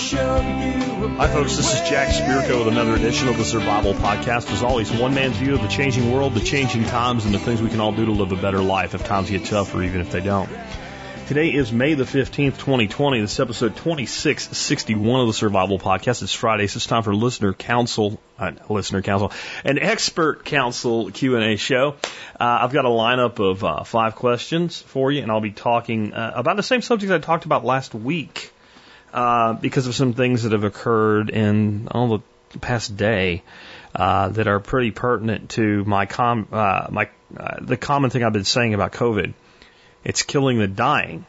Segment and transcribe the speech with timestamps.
[0.00, 1.56] Hi, folks.
[1.56, 4.48] This is Jack Spirko with another edition of the Survival Podcast.
[4.52, 7.60] As always, one man's view of the changing world, the changing times, and the things
[7.60, 10.00] we can all do to live a better life if times get tough or even
[10.00, 10.48] if they don't.
[11.26, 13.20] Today is May the 15th, 2020.
[13.20, 16.22] This is episode 2661 of the Survival Podcast.
[16.22, 19.32] It's Friday, so it's time for listener council, uh, listener council,
[19.64, 21.96] an expert council Q&A show.
[22.38, 26.14] Uh, I've got a lineup of uh, five questions for you, and I'll be talking
[26.14, 28.52] uh, about the same subject I talked about last week
[29.12, 33.42] uh, because of some things that have occurred in all the past day
[33.94, 37.08] uh, that are pretty pertinent to my com my
[37.60, 39.34] the common thing I've been saying about COVID.
[40.04, 41.26] It's killing the dying.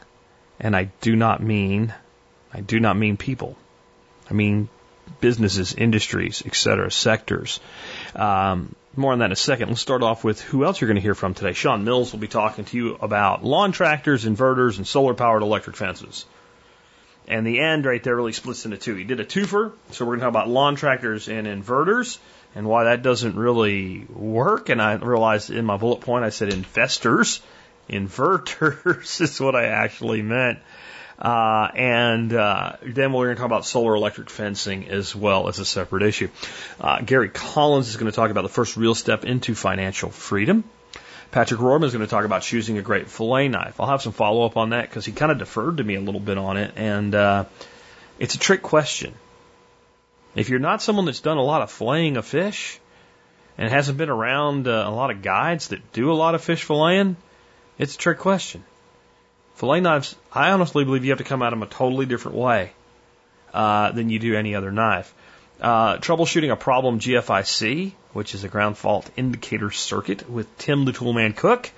[0.60, 1.94] And I do not mean,
[2.52, 3.56] I do not mean people.
[4.30, 4.68] I mean
[5.20, 7.60] businesses, industries, etc., sectors.
[8.14, 9.68] Um, more on that in a second.
[9.68, 11.52] Let's start off with who else you're going to hear from today.
[11.52, 15.76] Sean Mills will be talking to you about lawn tractors, inverters, and solar powered electric
[15.76, 16.26] fences.
[17.28, 18.96] And the end right there really splits into two.
[18.96, 22.18] He did a twofer, so we're going to talk about lawn tractors and inverters
[22.54, 24.68] and why that doesn't really work.
[24.68, 27.40] And I realized in my bullet point I said investors
[27.88, 30.58] inverters is what I actually meant.
[31.18, 35.58] Uh, and uh, then we're going to talk about solar electric fencing as well as
[35.58, 36.28] a separate issue.
[36.80, 40.64] Uh, Gary Collins is going to talk about the first real step into financial freedom.
[41.30, 43.78] Patrick Roehrman is going to talk about choosing a great fillet knife.
[43.78, 46.00] I'll have some follow up on that because he kind of deferred to me a
[46.00, 47.44] little bit on it, and uh,
[48.18, 49.14] it's a trick question.
[50.34, 52.80] If you're not someone that's done a lot of filleting of fish
[53.56, 56.66] and hasn't been around uh, a lot of guides that do a lot of fish
[56.66, 57.16] filleting,
[57.78, 58.64] it's a trick question.
[59.54, 62.72] Filet knives, I honestly believe you have to come at them a totally different way
[63.54, 65.14] uh, than you do any other knife.
[65.60, 70.92] Uh, troubleshooting a problem GFIC, which is a ground fault indicator circuit with Tim the
[70.92, 71.70] Toolman Cook,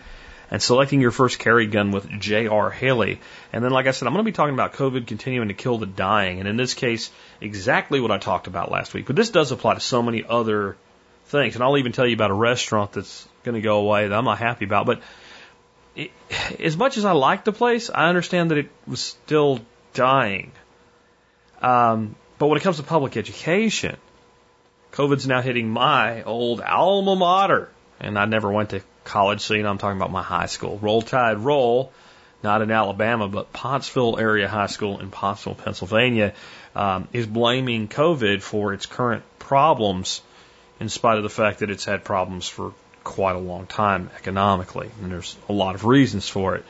[0.50, 2.70] and selecting your first carry gun with J.R.
[2.70, 3.20] Haley.
[3.52, 5.78] And then, like I said, I'm going to be talking about COVID continuing to kill
[5.78, 9.06] the dying, and in this case, exactly what I talked about last week.
[9.06, 10.76] But this does apply to so many other
[11.26, 14.14] things, and I'll even tell you about a restaurant that's going to go away that
[14.14, 14.86] I'm not happy about.
[14.86, 15.00] But
[15.96, 16.10] it,
[16.60, 19.60] as much as I like the place, I understand that it was still
[19.94, 20.52] dying.
[21.60, 23.96] Um, but when it comes to public education,
[24.92, 27.70] COVID's now hitting my old alma mater.
[27.98, 30.78] And I never went to college, so you know I'm talking about my high school.
[30.82, 31.92] Roll Tide Roll,
[32.42, 36.34] not in Alabama, but Pottsville Area High School in Pottsville, Pennsylvania,
[36.74, 40.20] um, is blaming COVID for its current problems,
[40.80, 42.72] in spite of the fact that it's had problems for
[43.04, 46.64] quite a long time economically, and there's a lot of reasons for it.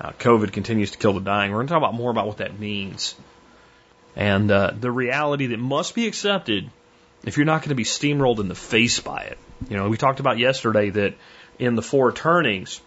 [0.00, 1.50] Uh, COVID continues to kill the dying.
[1.50, 3.14] We're going to talk about more about what that means
[4.16, 6.70] and uh, the reality that must be accepted
[7.26, 9.36] if you're not going to be steamrolled in the face by it.
[9.68, 11.14] You know, we talked about yesterday that
[11.58, 12.80] in the four turnings,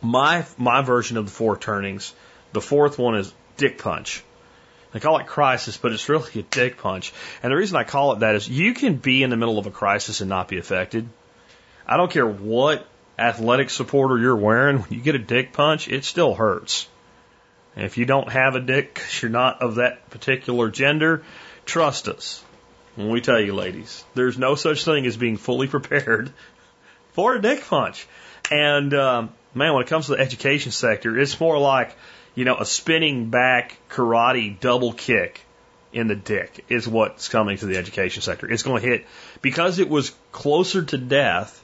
[0.00, 2.14] my my version of the four turnings,
[2.52, 4.22] the fourth one is dick punch.
[4.92, 7.12] They call it crisis, but it's really a dick punch.
[7.42, 9.66] And the reason I call it that is you can be in the middle of
[9.66, 11.08] a crisis and not be affected.
[11.86, 12.86] I don't care what
[13.18, 16.86] athletic supporter you're wearing, when you get a dick punch, it still hurts.
[17.74, 21.24] And if you don't have a dick because you're not of that particular gender,
[21.64, 22.44] trust us
[22.96, 26.32] when we tell you, ladies, there's no such thing as being fully prepared
[27.12, 28.06] for a dick punch.
[28.50, 31.96] And um, man, when it comes to the education sector, it's more like
[32.34, 35.44] you know a spinning back karate double kick
[35.92, 38.50] in the dick is what's coming to the education sector.
[38.50, 39.06] It's going to hit
[39.40, 41.62] because it was closer to death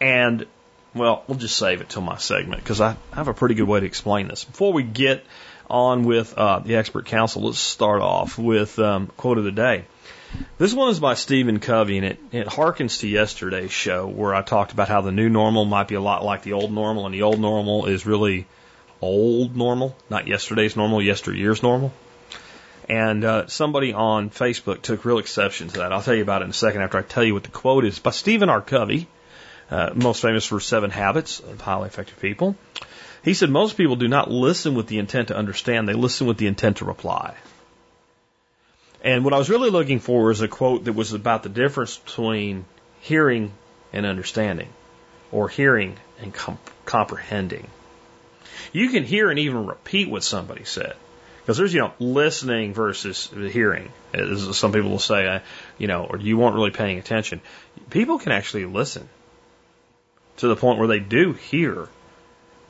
[0.00, 0.46] and,
[0.94, 3.80] well, we'll just save it till my segment because I have a pretty good way
[3.80, 4.44] to explain this.
[4.44, 5.24] Before we get
[5.68, 9.84] on with uh, the expert council, let's start off with um, quote of the day.
[10.58, 14.42] This one is by Stephen Covey, and it, it harkens to yesterday's show where I
[14.42, 17.14] talked about how the new normal might be a lot like the old normal, and
[17.14, 18.46] the old normal is really
[19.00, 21.92] old normal, not yesterday's normal, yesteryear's normal.
[22.88, 25.92] And uh, somebody on Facebook took real exception to that.
[25.92, 27.84] I'll tell you about it in a second after I tell you what the quote
[27.84, 28.60] is by Stephen R.
[28.60, 29.08] Covey
[29.70, 32.56] uh, most famous for Seven Habits of Highly Effective People.
[33.22, 36.36] He said most people do not listen with the intent to understand, they listen with
[36.36, 37.34] the intent to reply.
[39.04, 41.98] And what I was really looking for was a quote that was about the difference
[41.98, 42.64] between
[43.00, 43.52] hearing
[43.92, 44.70] and understanding,
[45.30, 47.68] or hearing and comp- comprehending.
[48.72, 50.96] You can hear and even repeat what somebody said.
[51.42, 53.92] Because there's, you know, listening versus hearing.
[54.14, 55.42] As some people will say,
[55.76, 57.42] you know, or you weren't really paying attention.
[57.90, 59.06] People can actually listen
[60.38, 61.88] to the point where they do hear.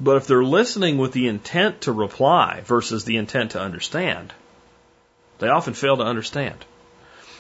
[0.01, 4.33] But if they're listening with the intent to reply versus the intent to understand,
[5.39, 6.65] they often fail to understand.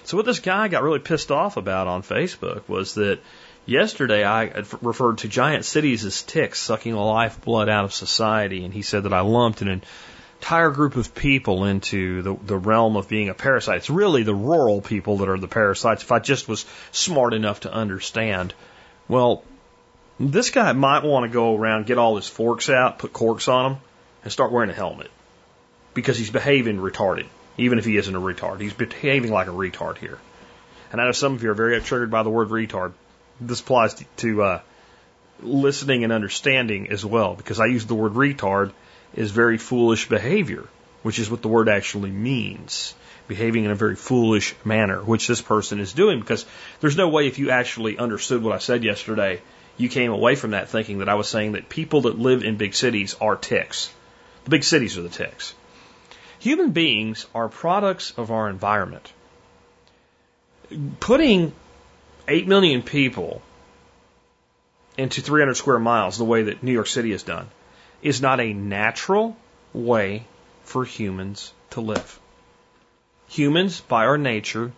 [0.04, 3.20] So what this guy got really pissed off about on Facebook was that
[3.66, 8.74] yesterday I referred to giant cities as ticks sucking the lifeblood out of society, and
[8.74, 9.82] he said that I lumped an
[10.40, 13.78] entire group of people into the, the realm of being a parasite.
[13.78, 16.02] It's really the rural people that are the parasites.
[16.02, 18.52] If I just was smart enough to understand,
[19.08, 19.42] well,
[20.20, 23.72] this guy might want to go around, get all his forks out, put corks on
[23.72, 23.80] them,
[24.22, 25.10] and start wearing a helmet
[25.94, 27.26] because he's behaving retarded,
[27.56, 28.60] even if he isn't a retard.
[28.60, 30.18] He's behaving like a retard here.
[30.92, 32.92] And I know some of you are very triggered by the word retard.
[33.40, 34.60] This applies to, uh,
[35.42, 38.72] listening and understanding as well, because I use the word retard
[39.14, 40.64] is very foolish behavior,
[41.02, 42.94] which is what the word actually means.
[43.26, 46.44] Behaving in a very foolish manner, which this person is doing, because
[46.80, 49.40] there's no way if you actually understood what I said yesterday,
[49.76, 52.56] you came away from that thinking that I was saying that people that live in
[52.56, 53.90] big cities are ticks.
[54.44, 55.54] The big cities are the ticks.
[56.44, 59.10] Human beings are products of our environment.
[61.00, 61.54] Putting
[62.28, 63.40] 8 million people
[64.98, 67.48] into 300 square miles, the way that New York City has done,
[68.02, 69.38] is not a natural
[69.72, 70.26] way
[70.64, 72.20] for humans to live.
[73.28, 74.70] Humans, by our nature,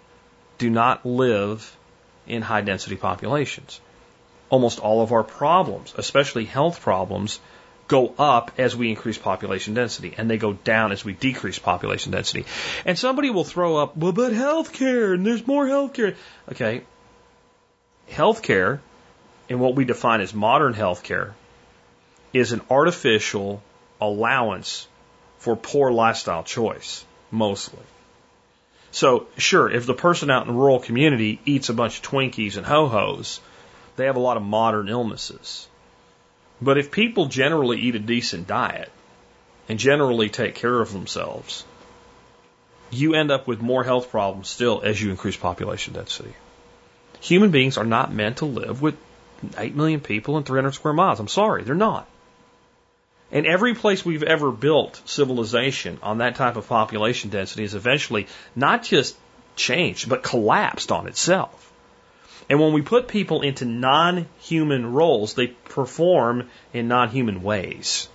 [0.58, 1.76] do not live
[2.28, 3.80] in high density populations.
[4.50, 7.40] Almost all of our problems, especially health problems,
[7.88, 12.12] go up as we increase population density, and they go down as we decrease population
[12.12, 12.44] density.
[12.84, 16.16] And somebody will throw up, well, but healthcare, and there's more healthcare.
[16.50, 16.82] Okay.
[18.10, 18.80] Healthcare,
[19.48, 21.32] and what we define as modern healthcare,
[22.32, 23.62] is an artificial
[24.00, 24.88] allowance
[25.38, 27.82] for poor lifestyle choice, mostly.
[28.90, 32.56] So, sure, if the person out in the rural community eats a bunch of Twinkies
[32.56, 33.40] and ho hos,
[33.96, 35.68] they have a lot of modern illnesses.
[36.60, 38.90] But if people generally eat a decent diet
[39.68, 41.64] and generally take care of themselves,
[42.90, 46.34] you end up with more health problems still as you increase population density.
[47.20, 48.96] Human beings are not meant to live with
[49.56, 51.20] 8 million people and 300 square miles.
[51.20, 52.08] I'm sorry, they're not.
[53.32, 58.28] And every place we've ever built civilization on that type of population density has eventually
[58.54, 59.16] not just
[59.56, 61.65] changed, but collapsed on itself.
[62.48, 68.08] And when we put people into non human roles, they perform in non human ways.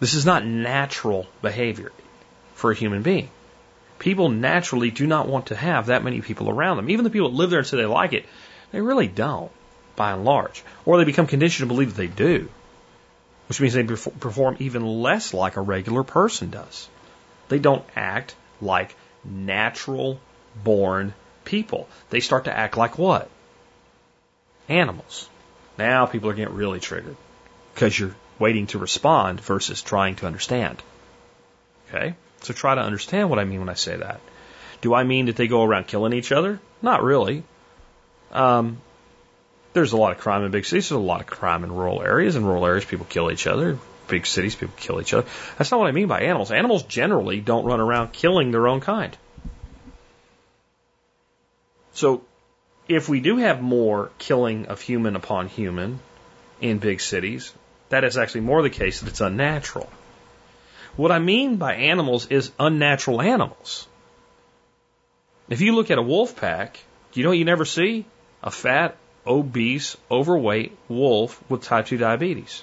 [0.00, 1.92] This is not natural behavior
[2.54, 3.28] for a human being.
[3.98, 6.90] People naturally do not want to have that many people around them.
[6.90, 8.26] Even the people that live there and say they like it,
[8.72, 9.50] they really don't,
[9.94, 10.62] by and large.
[10.84, 12.48] Or they become conditioned to believe that they do,
[13.48, 16.88] which means they perform even less like a regular person does.
[17.48, 18.94] They don't act like
[19.24, 20.20] natural
[20.62, 21.14] born
[21.46, 21.88] people.
[22.10, 23.30] They start to act like what?
[24.68, 25.28] Animals.
[25.78, 27.16] Now people are getting really triggered
[27.74, 30.82] because you're waiting to respond versus trying to understand.
[31.88, 32.14] Okay?
[32.42, 34.20] So try to understand what I mean when I say that.
[34.80, 36.60] Do I mean that they go around killing each other?
[36.82, 37.42] Not really.
[38.32, 38.78] Um,
[39.72, 40.88] there's a lot of crime in big cities.
[40.88, 42.36] There's a lot of crime in rural areas.
[42.36, 43.78] In rural areas, people kill each other.
[44.08, 45.26] Big cities, people kill each other.
[45.58, 46.52] That's not what I mean by animals.
[46.52, 49.16] Animals generally don't run around killing their own kind.
[51.96, 52.22] So
[52.88, 55.98] if we do have more killing of human upon human
[56.60, 57.54] in big cities,
[57.88, 59.88] that is actually more the case that it's unnatural.
[60.96, 63.88] What I mean by animals is unnatural animals.
[65.48, 66.78] If you look at a wolf pack,
[67.14, 68.04] you know what you never see?
[68.42, 72.62] A fat, obese, overweight wolf with type 2 diabetes.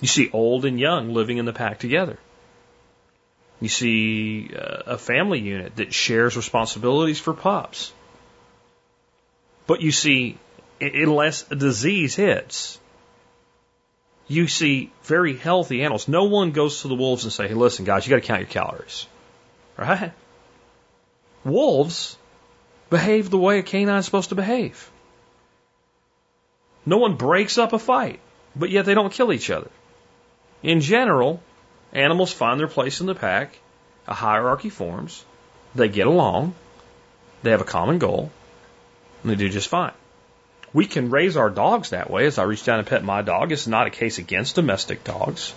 [0.00, 2.18] You see old and young living in the pack together.
[3.64, 7.94] You see uh, a family unit that shares responsibilities for pups.
[9.66, 10.36] But you see,
[10.82, 12.78] unless a disease hits,
[14.28, 16.08] you see very healthy animals.
[16.08, 18.40] No one goes to the wolves and say, hey, listen, guys, you got to count
[18.40, 19.06] your calories.
[19.78, 20.12] Right?
[21.42, 22.18] Wolves
[22.90, 24.90] behave the way a canine is supposed to behave.
[26.84, 28.20] No one breaks up a fight,
[28.54, 29.70] but yet they don't kill each other.
[30.62, 31.42] In general,
[31.94, 33.56] Animals find their place in the pack,
[34.08, 35.24] a hierarchy forms,
[35.74, 36.54] they get along,
[37.42, 38.30] they have a common goal,
[39.22, 39.92] and they do just fine.
[40.72, 42.26] We can raise our dogs that way.
[42.26, 45.54] As I reach down and pet my dog, it's not a case against domestic dogs.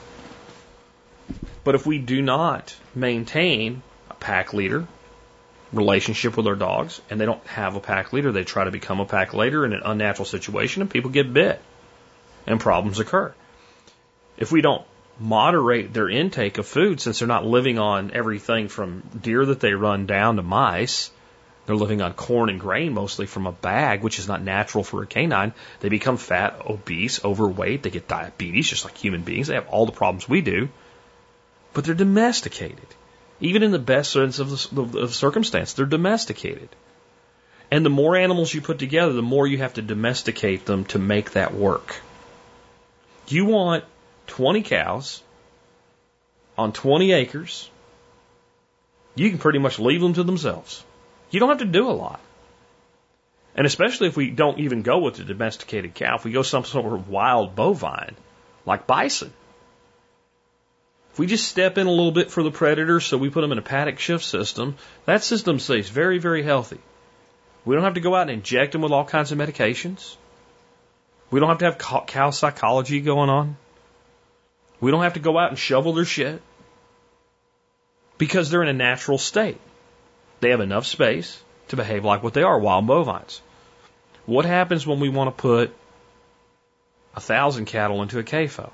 [1.63, 4.87] But if we do not maintain a pack leader
[5.73, 8.99] relationship with our dogs, and they don't have a pack leader, they try to become
[8.99, 11.59] a pack leader in an unnatural situation, and people get bit,
[12.45, 13.33] and problems occur.
[14.37, 14.85] If we don't
[15.19, 19.73] moderate their intake of food since they're not living on everything from deer that they
[19.73, 21.11] run down to mice.
[21.65, 25.03] They're living on corn and grain mostly from a bag, which is not natural for
[25.03, 25.53] a canine.
[25.81, 27.83] They become fat, obese, overweight.
[27.83, 29.47] They get diabetes just like human beings.
[29.47, 30.69] They have all the problems we do,
[31.73, 32.87] but they're domesticated.
[33.41, 36.69] Even in the best sense of the, of circumstance, they're domesticated.
[37.69, 40.99] And the more animals you put together, the more you have to domesticate them to
[40.99, 42.01] make that work.
[43.27, 43.83] You want
[44.27, 45.21] 20 cows
[46.57, 47.69] on 20 acres,
[49.15, 50.83] you can pretty much leave them to themselves.
[51.31, 52.19] You don't have to do a lot.
[53.55, 56.63] And especially if we don't even go with the domesticated cow, if we go some
[56.63, 58.15] sort of wild bovine,
[58.65, 59.33] like bison.
[61.11, 63.51] If we just step in a little bit for the predators, so we put them
[63.51, 66.79] in a paddock shift system, that system stays very, very healthy.
[67.65, 70.15] We don't have to go out and inject them with all kinds of medications.
[71.31, 73.57] We don't have to have cow psychology going on.
[74.79, 76.41] We don't have to go out and shovel their shit
[78.17, 79.59] because they're in a natural state.
[80.39, 83.41] They have enough space to behave like what they are, wild bovines.
[84.25, 85.75] What happens when we want to put
[87.15, 88.71] a thousand cattle into a CAFO?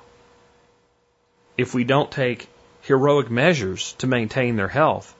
[1.57, 2.49] If we don't take
[2.81, 5.15] heroic measures to maintain their health,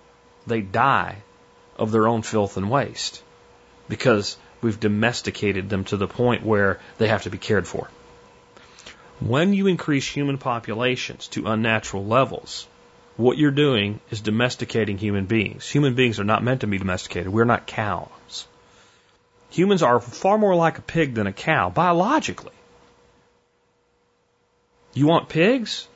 [0.47, 1.17] they die
[1.77, 3.23] of their own filth and waste
[3.87, 7.89] because we've domesticated them to the point where they have to be cared for.
[9.19, 12.67] When you increase human populations to unnatural levels,
[13.15, 15.69] what you're doing is domesticating human beings.
[15.69, 17.31] Human beings are not meant to be domesticated.
[17.31, 18.47] We're not cows.
[19.51, 22.53] Humans are far more like a pig than a cow, biologically.
[24.93, 25.87] You want pigs?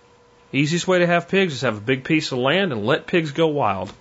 [0.53, 3.31] Easiest way to have pigs is have a big piece of land and let pigs
[3.31, 3.91] go wild.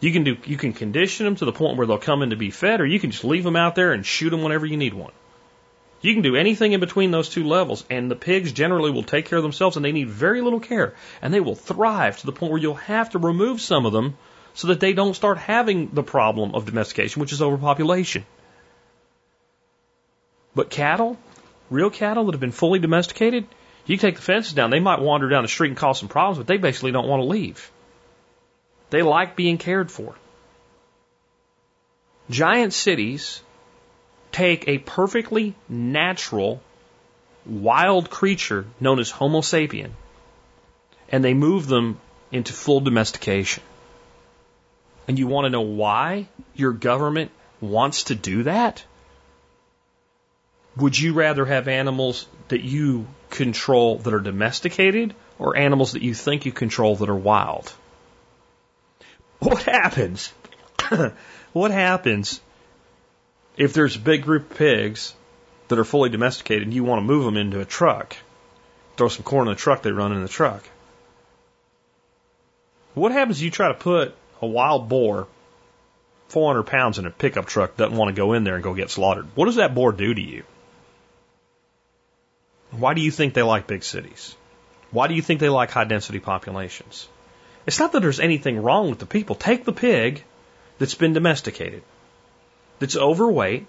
[0.00, 2.36] You can do, you can condition them to the point where they'll come in to
[2.36, 4.78] be fed, or you can just leave them out there and shoot them whenever you
[4.78, 5.12] need one.
[6.02, 9.26] You can do anything in between those two levels, and the pigs generally will take
[9.26, 12.32] care of themselves, and they need very little care, and they will thrive to the
[12.32, 14.16] point where you'll have to remove some of them
[14.54, 18.24] so that they don't start having the problem of domestication, which is overpopulation.
[20.54, 21.18] But cattle,
[21.68, 23.46] real cattle that have been fully domesticated,
[23.86, 26.38] you take the fences down, they might wander down the street and cause some problems,
[26.38, 27.70] but they basically don't want to leave.
[28.88, 30.14] They like being cared for.
[32.30, 33.42] Giant cities
[34.32, 36.60] take a perfectly natural
[37.46, 39.90] wild creature known as Homo sapien
[41.10, 41.98] and they move them
[42.30, 43.62] into full domestication.
[45.08, 48.84] And you want to know why your government wants to do that?
[50.76, 56.14] Would you rather have animals that you control that are domesticated or animals that you
[56.14, 57.72] think you control that are wild?
[59.40, 60.32] What happens?
[61.52, 62.40] what happens
[63.60, 65.14] if there's a big group of pigs
[65.68, 68.16] that are fully domesticated and you want to move them into a truck?
[68.96, 70.64] Throw some corn in the truck, they run in the truck.
[72.94, 75.28] What happens if you try to put a wild boar,
[76.28, 78.90] 400 pounds in a pickup truck, doesn't want to go in there and go get
[78.90, 79.26] slaughtered?
[79.34, 80.44] What does that boar do to you?
[82.70, 84.34] Why do you think they like big cities?
[84.90, 87.08] Why do you think they like high density populations?
[87.66, 89.36] It's not that there's anything wrong with the people.
[89.36, 90.24] Take the pig
[90.78, 91.82] that's been domesticated,
[92.80, 93.66] that's overweight,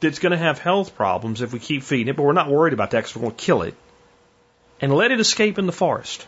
[0.00, 2.74] that's going to have health problems if we keep feeding it, but we're not worried
[2.74, 3.74] about that because we're going to kill it,
[4.80, 6.26] and let it escape in the forest.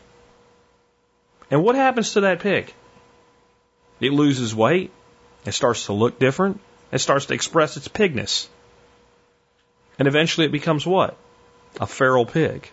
[1.50, 2.72] And what happens to that pig?
[4.00, 4.90] It loses weight.
[5.44, 6.60] It starts to look different.
[6.90, 8.48] It starts to express its pigness.
[9.98, 11.16] And eventually it becomes what?
[11.80, 12.70] A feral pig.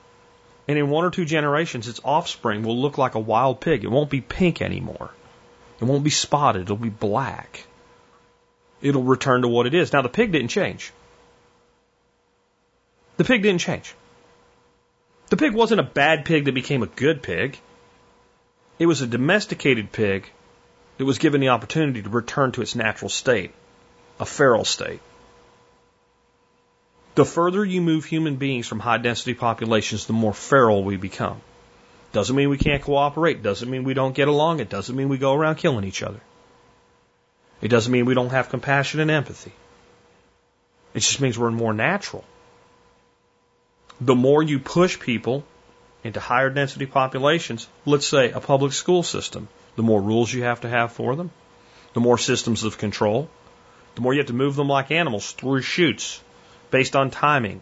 [0.68, 3.84] And in one or two generations, its offspring will look like a wild pig.
[3.84, 5.12] It won't be pink anymore.
[5.80, 6.64] It won't be spotted.
[6.64, 7.66] It'll be black.
[8.82, 9.94] It'll return to what it is.
[9.94, 10.92] Now, the pig didn't change.
[13.18, 13.94] The pig didn't change.
[15.30, 17.60] The pig wasn't a bad pig that became a good pig.
[18.80, 20.30] It was a domesticated pig
[20.98, 23.52] that was given the opportunity to return to its natural state,
[24.20, 25.00] a feral state.
[27.16, 31.42] The further you move human beings from high density populations, the more feral we become.
[32.14, 33.44] Doesn't mean we can't cooperate.
[33.44, 34.60] Doesn't mean we don't get along.
[34.60, 36.20] It doesn't mean we go around killing each other.
[37.62, 39.54] It doesn't mean we don't have compassion and empathy.
[40.94, 42.24] It just means we're more natural.
[44.00, 45.44] The more you push people
[46.04, 50.62] into higher density populations, let's say a public school system, the more rules you have
[50.62, 51.30] to have for them,
[51.94, 53.30] the more systems of control,
[53.96, 56.22] the more you have to move them like animals through chutes
[56.72, 57.62] based on timing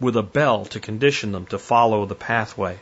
[0.00, 2.78] with a bell to condition them to follow the pathway.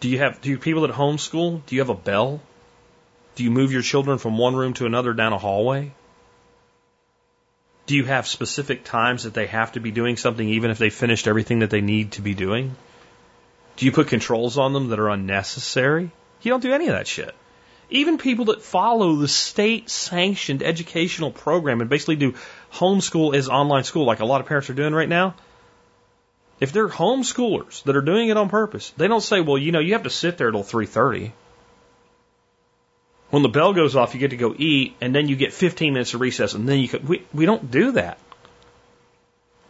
[0.00, 1.62] Do you have do you people at homeschool?
[1.66, 2.40] Do you have a bell?
[3.40, 5.92] Do you move your children from one room to another down a hallway?
[7.86, 10.90] Do you have specific times that they have to be doing something even if they
[10.90, 12.76] finished everything that they need to be doing?
[13.78, 16.10] Do you put controls on them that are unnecessary?
[16.42, 17.34] You don't do any of that shit.
[17.88, 22.34] Even people that follow the state sanctioned educational program and basically do
[22.74, 25.34] homeschool as online school, like a lot of parents are doing right now,
[26.60, 29.80] if they're homeschoolers that are doing it on purpose, they don't say, well, you know,
[29.80, 31.32] you have to sit there till 3.30.
[33.30, 35.92] When the bell goes off, you get to go eat, and then you get 15
[35.92, 38.18] minutes of recess, and then you can, we, we don't do that.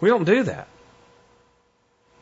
[0.00, 0.66] We don't do that.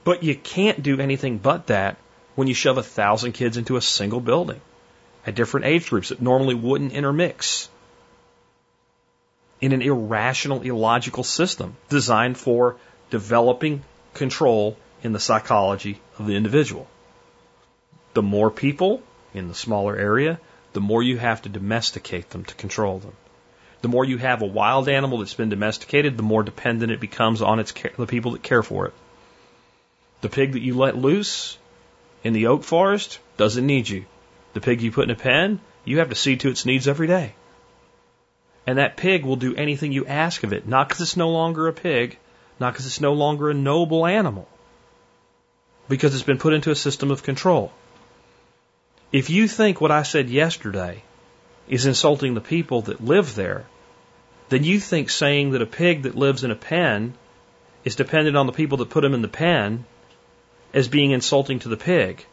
[0.03, 1.97] But you can't do anything but that
[2.35, 4.61] when you shove a thousand kids into a single building
[5.27, 7.69] at different age groups that normally wouldn't intermix
[9.61, 12.77] in an irrational, illogical system designed for
[13.11, 13.83] developing
[14.15, 16.87] control in the psychology of the individual.
[18.15, 19.03] The more people
[19.35, 20.41] in the smaller area,
[20.79, 23.17] the more you have to domesticate them to control them.
[23.83, 27.43] The more you have a wild animal that's been domesticated, the more dependent it becomes
[27.43, 28.95] on its the people that care for it.
[30.21, 31.59] The pig that you let loose
[32.23, 34.05] in the oak forest doesn't need you.
[34.53, 37.09] The pig you put in a pen, you have to see to its needs every
[37.09, 37.35] day.
[38.65, 41.67] And that pig will do anything you ask of it, not because it's no longer
[41.67, 42.17] a pig,
[42.61, 44.47] not because it's no longer a noble animal,
[45.89, 47.73] because it's been put into a system of control.
[49.11, 51.03] If you think what I said yesterday
[51.67, 53.67] is insulting the people that live there,
[54.49, 57.15] then you think saying that a pig that lives in a pen
[57.85, 59.85] is dependent on the people that put him in the pen
[60.75, 62.25] as being insulting to the pig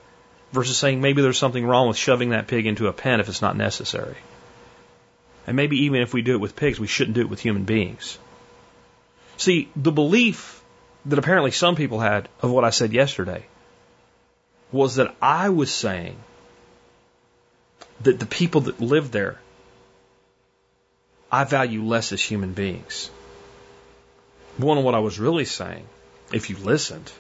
[0.51, 3.41] versus saying maybe there's something wrong with shoving that pig into a pen if it's
[3.41, 4.17] not necessary.
[5.47, 7.65] And maybe even if we do it with pigs, we shouldn't do it with human
[7.65, 8.17] beings.
[9.37, 10.61] See, the belief
[11.05, 13.45] that apparently some people had of what I said yesterday
[14.71, 16.17] was that I was saying
[18.01, 19.39] that the people that live there
[21.31, 23.09] I value less as human beings.
[24.57, 25.85] One of what I was really saying,
[26.31, 27.11] if you listened,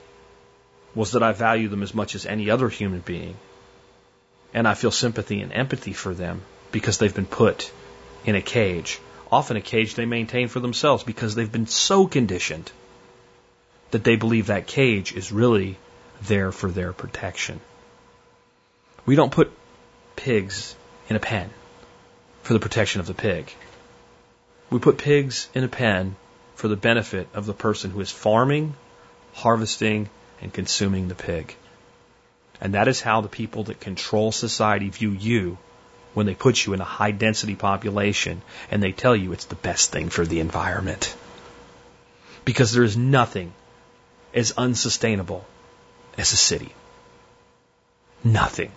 [0.93, 3.35] was that I value them as much as any other human being.
[4.53, 7.71] And I feel sympathy and empathy for them because they've been put
[8.25, 8.99] in a cage,
[9.31, 12.71] often a cage they maintain for themselves because they've been so conditioned
[13.91, 15.77] that they believe that cage is really
[16.21, 17.59] there for their protection.
[19.05, 19.51] We don't put
[20.15, 20.75] pigs
[21.09, 21.49] in a pen
[22.43, 23.51] for the protection of the pig.
[24.69, 26.15] We put pigs in a pen
[26.55, 28.75] for the benefit of the person who is farming,
[29.33, 30.09] harvesting,
[30.41, 31.55] and consuming the pig.
[32.61, 35.57] And that is how the people that control society view you
[36.13, 39.55] when they put you in a high density population and they tell you it's the
[39.55, 41.15] best thing for the environment.
[42.45, 43.53] Because there is nothing
[44.33, 45.45] as unsustainable
[46.17, 46.73] as a city.
[48.23, 48.71] Nothing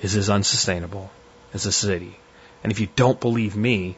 [0.00, 1.10] is as unsustainable
[1.54, 2.18] as a city.
[2.62, 3.96] And if you don't believe me,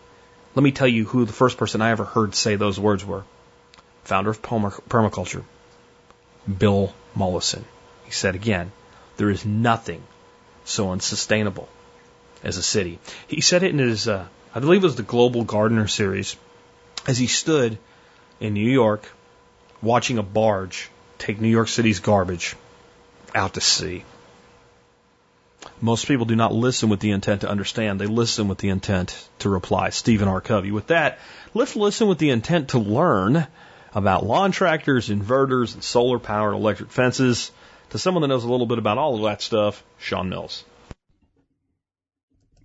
[0.55, 3.25] let me tell you who the first person I ever heard say those words were.
[4.05, 5.45] Founder of permaculture,
[6.47, 7.65] Bill Mollison.
[8.05, 8.73] He said again,
[9.17, 10.03] there is nothing
[10.65, 11.69] so unsustainable
[12.43, 12.99] as a city.
[13.27, 16.37] He said it in his, uh, I believe it was the Global Gardener series,
[17.07, 17.79] as he stood
[18.41, 19.11] in New York
[19.83, 22.57] watching a barge take New York City's garbage
[23.35, 24.05] out to sea.
[25.81, 28.01] Most people do not listen with the intent to understand.
[28.01, 29.91] They listen with the intent to reply.
[29.91, 30.41] Stephen R.
[30.41, 30.71] Covey.
[30.71, 31.19] With that,
[31.55, 33.47] let's listen with the intent to learn
[33.95, 37.51] about lawn tractors, inverters, and solar powered electric fences
[37.91, 40.65] to someone that knows a little bit about all of that stuff, Sean Mills.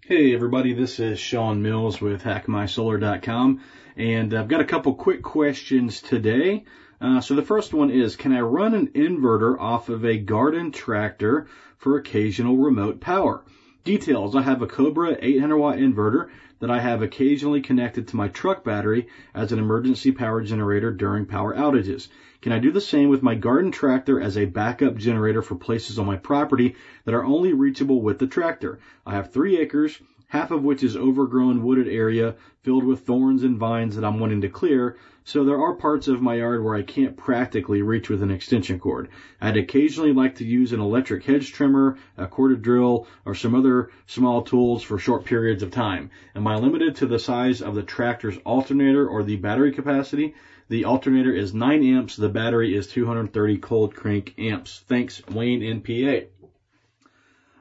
[0.06, 3.62] Hey everybody, this is Sean Mills with hackmysolar.com
[3.96, 6.66] and I've got a couple quick questions today.
[7.00, 10.72] Uh, so the first one is, can I run an inverter off of a garden
[10.72, 11.48] tractor
[11.84, 13.44] for occasional remote power?
[13.84, 18.30] Details, I have a Cobra 800 watt inverter that I have occasionally connected to my
[18.30, 22.08] truck battery as an emergency power generator during power outages.
[22.42, 26.00] Can I do the same with my garden tractor as a backup generator for places
[26.00, 28.80] on my property that are only reachable with the tractor?
[29.06, 33.58] I have three acres, half of which is overgrown wooded area filled with thorns and
[33.58, 36.82] vines that I'm wanting to clear, so there are parts of my yard where I
[36.82, 39.08] can't practically reach with an extension cord.
[39.40, 43.90] I'd occasionally like to use an electric hedge trimmer, a corded drill, or some other
[44.06, 46.10] small tools for short periods of time.
[46.36, 50.34] Am I limited to the size of the tractor's alternator or the battery capacity?
[50.70, 54.84] The alternator is 9 amps, the battery is 230 cold crank amps.
[54.88, 56.28] Thanks, Wayne NPA.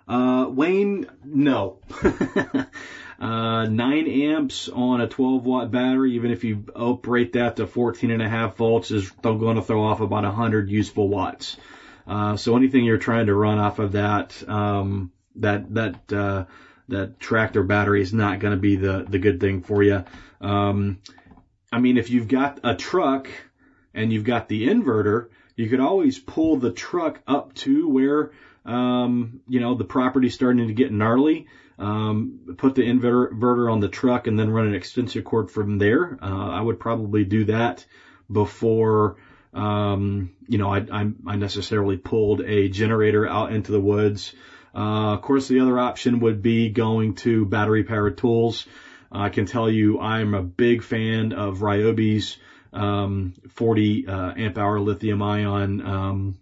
[0.08, 1.78] Uh, Wayne, no.
[3.22, 8.10] Uh, 9 amps on a 12 watt battery, even if you operate that to 14
[8.10, 11.56] and a half volts, is going to throw off about 100 useful watts.
[12.04, 16.46] Uh, so anything you're trying to run off of that, um, that, that, uh,
[16.88, 20.04] that tractor battery is not going to be the, the good thing for you.
[20.40, 20.98] Um,
[21.70, 23.28] I mean, if you've got a truck
[23.94, 28.32] and you've got the inverter, you could always pull the truck up to where,
[28.64, 31.46] um, you know, the property's starting to get gnarly
[31.82, 36.16] um, put the inverter on the truck and then run an extension cord from there.
[36.22, 37.84] Uh, I would probably do that
[38.30, 39.16] before,
[39.52, 44.32] um, you know, I, I, I necessarily pulled a generator out into the woods.
[44.72, 48.64] Uh, of course, the other option would be going to battery powered tools.
[49.10, 52.36] I can tell you I'm a big fan of Ryobi's
[52.72, 56.38] um, 40 uh, amp hour lithium ion um,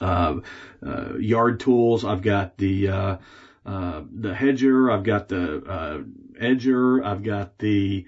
[0.00, 0.40] uh,
[0.84, 2.04] uh, yard tools.
[2.04, 3.18] I've got the
[3.66, 4.90] uh, the hedger.
[4.90, 5.98] I've got the uh,
[6.40, 7.04] edger.
[7.04, 8.06] I've got the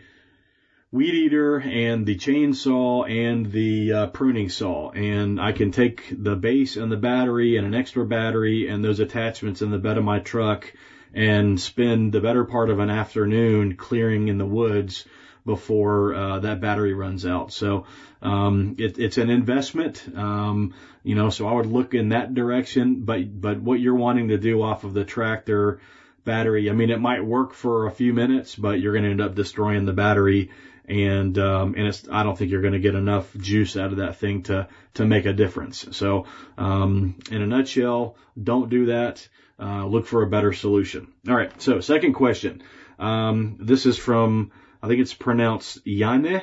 [0.90, 4.90] weed eater and the chainsaw and the uh, pruning saw.
[4.90, 9.00] And I can take the base and the battery and an extra battery and those
[9.00, 10.72] attachments in the bed of my truck
[11.12, 15.04] and spend the better part of an afternoon clearing in the woods
[15.48, 17.52] before uh, that battery runs out.
[17.52, 17.86] So
[18.20, 21.30] um, it, it's an investment, um, you know.
[21.30, 23.00] So I would look in that direction.
[23.00, 25.80] But but what you're wanting to do off of the tractor
[26.24, 29.22] battery, I mean, it might work for a few minutes, but you're going to end
[29.22, 30.50] up destroying the battery.
[30.84, 33.98] And um, and it's I don't think you're going to get enough juice out of
[33.98, 35.86] that thing to to make a difference.
[35.92, 36.26] So
[36.58, 39.26] um, in a nutshell, don't do that.
[39.58, 41.08] Uh, look for a better solution.
[41.26, 41.50] All right.
[41.62, 42.62] So second question.
[42.98, 44.50] Um, this is from
[44.82, 46.42] I think it's pronounced Yane.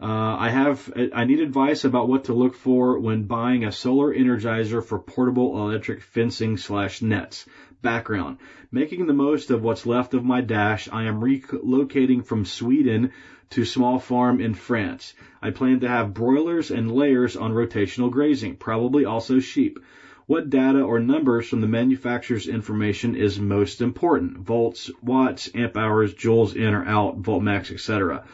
[0.00, 4.12] Uh, I have, I need advice about what to look for when buying a solar
[4.14, 7.46] energizer for portable electric fencing slash nets.
[7.82, 8.38] Background.
[8.70, 13.12] Making the most of what's left of my dash, I am relocating from Sweden
[13.50, 15.14] to small farm in France.
[15.42, 19.78] I plan to have broilers and layers on rotational grazing, probably also sheep.
[20.26, 24.38] What data or numbers from the manufacturer's information is most important?
[24.38, 28.24] Volts, watts, amp hours, joules in or out, voltmax, etc.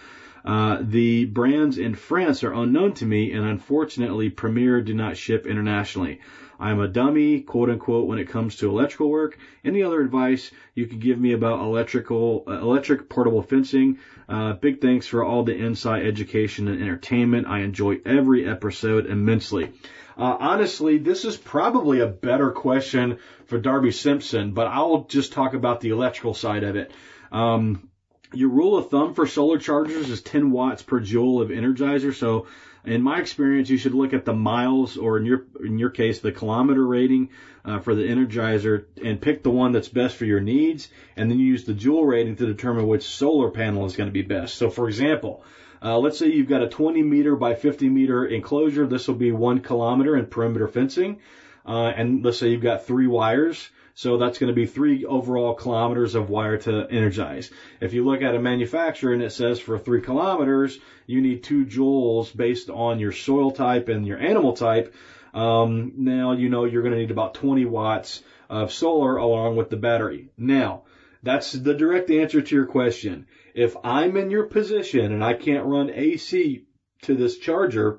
[0.44, 5.46] Uh, the brands in France are unknown to me, and unfortunately, Premier do not ship
[5.46, 6.20] internationally.
[6.58, 9.38] I'm a dummy, quote unquote, when it comes to electrical work.
[9.64, 13.98] Any other advice you could give me about electrical, uh, electric portable fencing?
[14.28, 17.46] Uh, big thanks for all the insight, education, and entertainment.
[17.46, 19.72] I enjoy every episode immensely.
[20.16, 25.54] Uh, honestly, this is probably a better question for Darby Simpson, but I'll just talk
[25.54, 26.90] about the electrical side of it.
[27.30, 27.88] Um,
[28.32, 32.14] your rule of thumb for solar chargers is 10 watts per joule of energizer.
[32.14, 32.46] So
[32.92, 36.20] in my experience, you should look at the miles or in your, in your case,
[36.20, 37.31] the kilometer rating
[37.64, 40.88] uh, for the energizer and pick the one that's best for your needs.
[41.16, 44.22] And then use the joule rating to determine which solar panel is going to be
[44.22, 44.55] best.
[44.55, 45.44] So for example,
[45.83, 48.87] uh, let's say you've got a 20 meter by 50 meter enclosure.
[48.87, 51.20] This will be one kilometer in perimeter fencing.
[51.66, 53.68] Uh, and let's say you've got three wires.
[53.98, 57.50] So that's going to be three overall kilometers of wire to energize.
[57.80, 61.66] If you look at a manufacturer and it says for three kilometers, you need two
[61.66, 64.94] joules based on your soil type and your animal type.
[65.34, 69.68] Um, now you know you're going to need about 20 watts of solar along with
[69.68, 70.28] the battery.
[70.38, 70.84] Now,
[71.24, 73.26] that's the direct answer to your question.
[73.52, 76.66] If I'm in your position and I can't run AC
[77.02, 77.98] to this charger,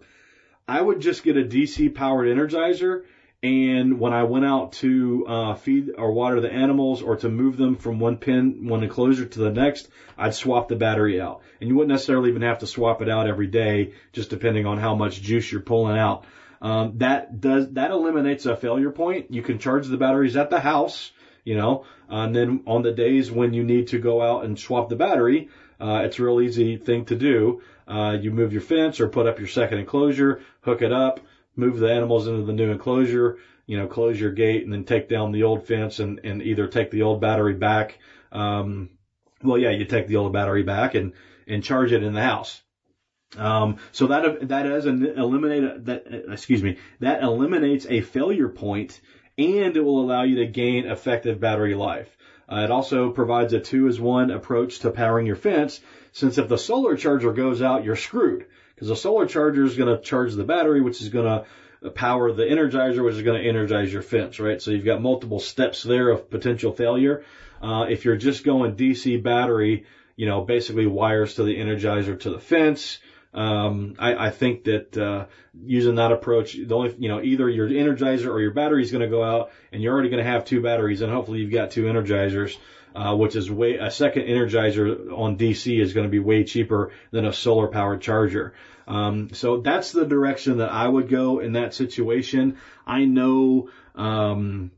[0.65, 3.03] I would just get a DC powered energizer.
[3.41, 7.55] And when I went out to uh, feed or water the animals or to move
[7.55, 11.41] them from one pin, one enclosure to the next, I'd swap the battery out.
[11.61, 14.77] And you wouldn't necessarily even have to swap it out every day, just depending on
[14.77, 16.25] how much juice you're pulling out.
[16.61, 19.31] Um, that does that eliminates a failure point.
[19.31, 21.11] You can charge the batteries at the house
[21.49, 21.85] you know.
[22.07, 25.49] And then on the days when you need to go out and swap the battery,
[25.79, 27.61] uh, it's a real easy thing to do.
[27.87, 31.19] Uh, you move your fence or put up your second enclosure, hook it up,
[31.59, 35.09] move the animals into the new enclosure, you know, close your gate and then take
[35.09, 37.99] down the old fence and, and either take the old battery back.
[38.31, 38.89] Um,
[39.43, 41.13] well, yeah, you take the old battery back and,
[41.47, 42.61] and charge it in the house.
[43.37, 49.01] Um, so that, that has eliminated that, excuse me, that eliminates a failure point
[49.37, 52.17] and it will allow you to gain effective battery life.
[52.51, 55.79] Uh, it also provides a two is one approach to powering your fence,
[56.11, 58.45] since if the solar charger goes out, you're screwed.
[58.79, 61.25] Because the solar charger is going to charge the battery, which is going
[61.81, 64.61] to power the energizer, which is going to energize your fence, right?
[64.61, 67.25] So you've got multiple steps there of potential failure.
[67.61, 72.29] Uh, if you're just going DC battery, you know, basically wires to the energizer to
[72.29, 72.99] the fence,
[73.33, 75.25] um, I, I think that uh,
[75.61, 79.03] using that approach, the only you know either your energizer or your battery is going
[79.03, 81.71] to go out, and you're already going to have two batteries, and hopefully you've got
[81.71, 82.55] two energizers,
[82.95, 86.91] uh, which is way a second energizer on DC is going to be way cheaper
[87.11, 88.53] than a solar powered charger.
[88.87, 92.57] Um, so that's the direction that I would go in that situation.
[92.87, 94.71] I know um,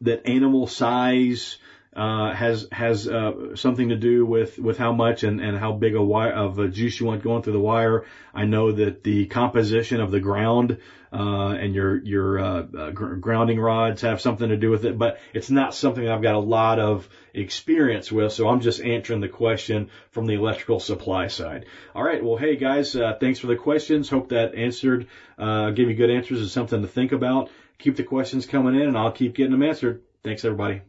[0.00, 1.58] that animal size
[1.96, 5.94] uh, has has uh, something to do with with how much and, and how big
[5.94, 8.04] a wire of a juice you want going through the wire.
[8.34, 10.78] I know that the composition of the ground
[11.12, 15.20] uh, and your your uh, uh, grounding rods have something to do with it, but
[15.32, 18.32] it's not something I've got a lot of experience with.
[18.32, 21.66] So I'm just answering the question from the electrical supply side.
[21.94, 22.22] All right.
[22.24, 24.08] Well, hey guys, uh, thanks for the questions.
[24.08, 25.06] Hope that answered,
[25.38, 27.50] uh, gave you good answers and something to think about.
[27.78, 30.02] Keep the questions coming in, and I'll keep getting them answered.
[30.24, 30.80] Thanks, everybody.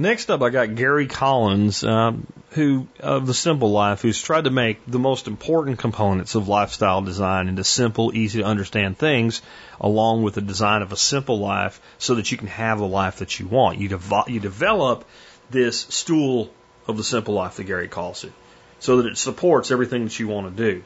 [0.00, 4.50] Next up, I got Gary Collins, um, who of the Simple Life, who's tried to
[4.50, 9.42] make the most important components of lifestyle design into simple, easy to understand things,
[9.78, 13.16] along with the design of a simple life, so that you can have the life
[13.16, 13.76] that you want.
[13.78, 15.04] You, you develop
[15.50, 16.50] this stool
[16.88, 18.32] of the simple life that Gary calls it,
[18.78, 20.82] so that it supports everything that you want to do.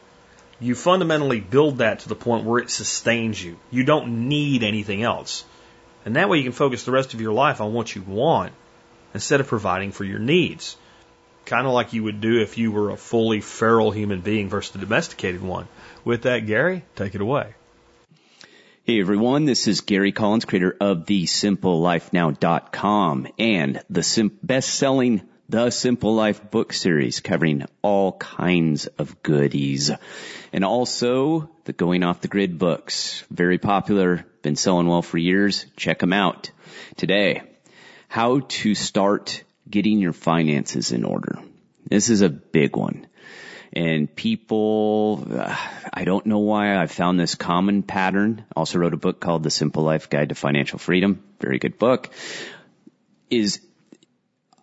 [0.58, 3.58] You fundamentally build that to the point where it sustains you.
[3.70, 5.44] You don't need anything else.
[6.04, 8.52] And that way you can focus the rest of your life on what you want
[9.14, 10.76] instead of providing for your needs.
[11.46, 14.74] Kind of like you would do if you were a fully feral human being versus
[14.74, 15.68] a domesticated one.
[16.04, 17.54] With that, Gary, take it away.
[18.84, 26.14] Hey everyone, this is Gary Collins, creator of thesimplelifenow.com and the sim- best-selling The Simple
[26.14, 29.90] Life book series covering all kinds of goodies.
[30.52, 33.24] And also the Going Off the Grid books.
[33.30, 35.64] Very popular, been selling well for years.
[35.76, 36.50] Check them out.
[36.96, 37.42] Today,
[38.14, 41.36] how to start getting your finances in order.
[41.84, 43.08] This is a big one.
[43.72, 45.56] And people, uh,
[45.92, 48.44] I don't know why I found this common pattern.
[48.54, 51.24] Also wrote a book called The Simple Life Guide to Financial Freedom.
[51.40, 52.08] Very good book.
[53.30, 53.60] Is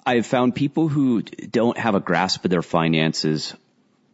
[0.05, 3.53] I've found people who don't have a grasp of their finances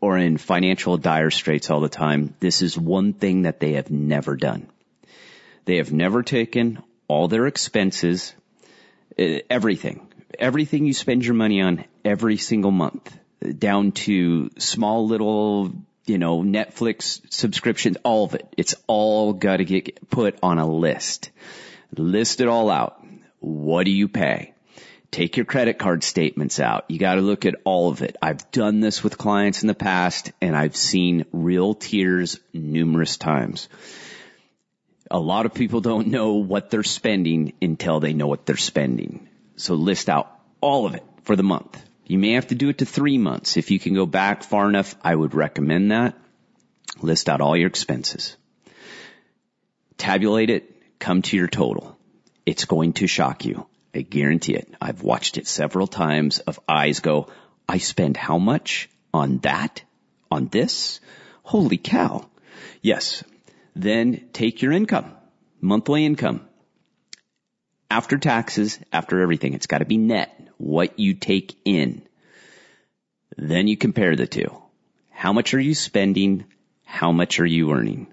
[0.02, 2.34] or in financial dire straits all the time.
[2.40, 4.66] This is one thing that they have never done.
[5.66, 8.34] They have never taken all their expenses
[9.20, 13.18] Uh, everything, everything you spend your money on every single month,
[13.58, 15.72] down to small little,
[16.06, 18.48] you know, Netflix subscriptions, all of it.
[18.58, 21.32] It's all got to get put on a list.
[21.96, 23.04] List it all out.
[23.40, 24.54] What do you pay?
[25.10, 26.86] Take your credit card statements out.
[26.90, 28.18] You got to look at all of it.
[28.22, 33.70] I've done this with clients in the past and I've seen real tears numerous times.
[35.10, 39.30] A lot of people don't know what they're spending until they know what they're spending.
[39.56, 41.82] So list out all of it for the month.
[42.06, 43.58] You may have to do it to three months.
[43.58, 46.16] If you can go back far enough, I would recommend that.
[47.02, 48.36] List out all your expenses.
[49.98, 51.98] Tabulate it, come to your total.
[52.46, 53.68] It's going to shock you.
[53.94, 54.74] I guarantee it.
[54.80, 57.30] I've watched it several times of eyes go,
[57.68, 59.82] I spend how much on that?
[60.32, 61.00] On this?
[61.44, 62.30] Holy cow.
[62.82, 63.24] Yes,
[63.82, 65.14] then take your income,
[65.62, 66.48] monthly income.
[67.90, 72.02] After taxes, after everything, it's got to be net, what you take in.
[73.38, 74.52] Then you compare the two.
[75.12, 76.46] How much are you spending?
[76.84, 78.08] How much are you earning?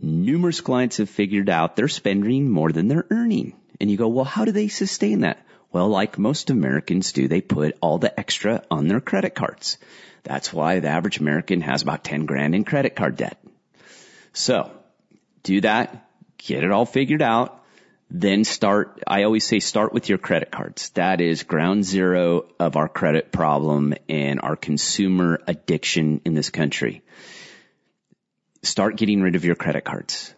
[0.00, 3.54] Numerous clients have figured out they're spending more than they're earning.
[3.80, 5.44] And you go, well, how do they sustain that?
[5.72, 9.78] Well, like most Americans do, they put all the extra on their credit cards.
[10.24, 13.38] That's why the average American has about 10 grand in credit card debt.
[14.32, 14.70] So
[15.42, 17.62] do that, get it all figured out,
[18.10, 20.90] then start, I always say start with your credit cards.
[20.90, 27.02] That is ground zero of our credit problem and our consumer addiction in this country.
[28.62, 30.34] Start getting rid of your credit cards.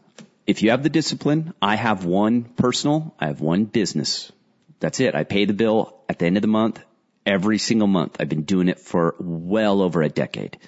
[0.46, 4.30] If you have the discipline, I have one personal, I have one business.
[4.80, 5.14] That's it.
[5.14, 6.82] I pay the bill at the end of the month
[7.24, 8.16] every single month.
[8.20, 10.58] I've been doing it for well over a decade,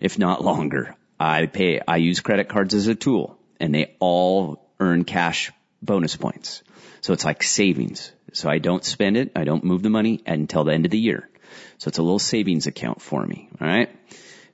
[0.00, 0.96] if not longer.
[1.18, 5.52] I pay, I use credit cards as a tool and they all earn cash
[5.82, 6.62] bonus points.
[7.00, 8.12] So it's like savings.
[8.32, 9.32] So I don't spend it.
[9.34, 11.28] I don't move the money until the end of the year.
[11.78, 13.48] So it's a little savings account for me.
[13.60, 13.88] All right.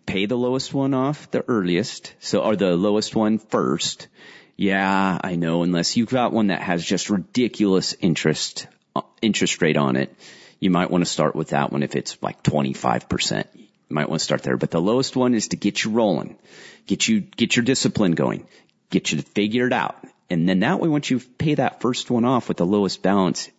[0.06, 2.14] Pay the lowest one off the earliest.
[2.20, 4.08] So, or the lowest one first.
[4.56, 5.62] Yeah, I know.
[5.62, 10.14] Unless you've got one that has just ridiculous interest, uh, interest rate on it,
[10.60, 13.46] you might want to start with that one if it's like 25%
[13.88, 14.56] might want to start there.
[14.56, 16.38] But the lowest one is to get you rolling,
[16.86, 18.46] get you, get your discipline going,
[18.90, 19.96] get you to figure it out.
[20.30, 23.50] And then that way, once you pay that first one off with the lowest balance,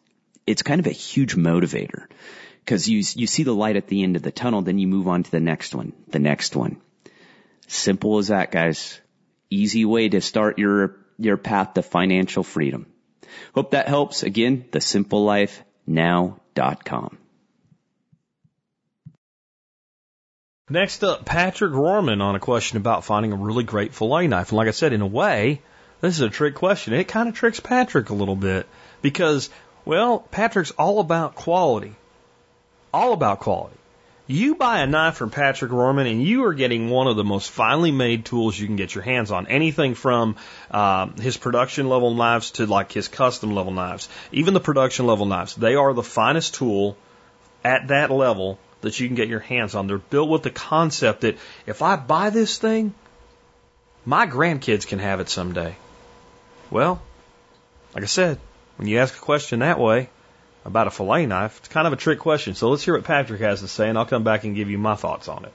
[0.48, 2.08] it's kind of a huge motivator
[2.66, 5.08] because you, you see the light at the end of the tunnel, then you move
[5.08, 6.82] on to the next one, the next one.
[7.68, 9.00] Simple as that, guys.
[9.50, 12.88] Easy way to start your, your path to financial freedom.
[13.54, 14.24] Hope that helps.
[14.24, 17.18] Again, thesimplelifenow.com.
[20.68, 24.50] Next up, Patrick Roehrman on a question about finding a really great fillet knife.
[24.50, 25.62] And like I said, in a way,
[26.02, 26.94] this is a trick question.
[26.94, 28.66] It kind of tricks Patrick a little bit
[29.04, 29.52] because,
[29.86, 31.94] well, Patrick's all about quality.
[32.92, 33.76] All about quality.
[34.26, 37.52] You buy a knife from Patrick Roehrman and you are getting one of the most
[37.52, 39.46] finely made tools you can get your hands on.
[39.46, 40.36] Anything from
[40.72, 44.10] uh, his production level knives to like his custom level knives.
[44.32, 45.54] Even the production level knives.
[45.54, 46.98] They are the finest tool
[47.64, 49.88] at that level that you can get your hands on.
[49.88, 52.94] They're built with the concept that if I buy this thing,
[54.06, 55.76] my grandkids can have it someday.
[56.70, 57.02] Well,
[57.94, 58.40] like I said,
[58.78, 60.10] when you ask a question that way,
[60.66, 61.58] about a fillet knife?
[61.60, 62.56] It's kind of a trick question.
[62.56, 64.78] So let's hear what Patrick has to say, and I'll come back and give you
[64.78, 65.54] my thoughts on it.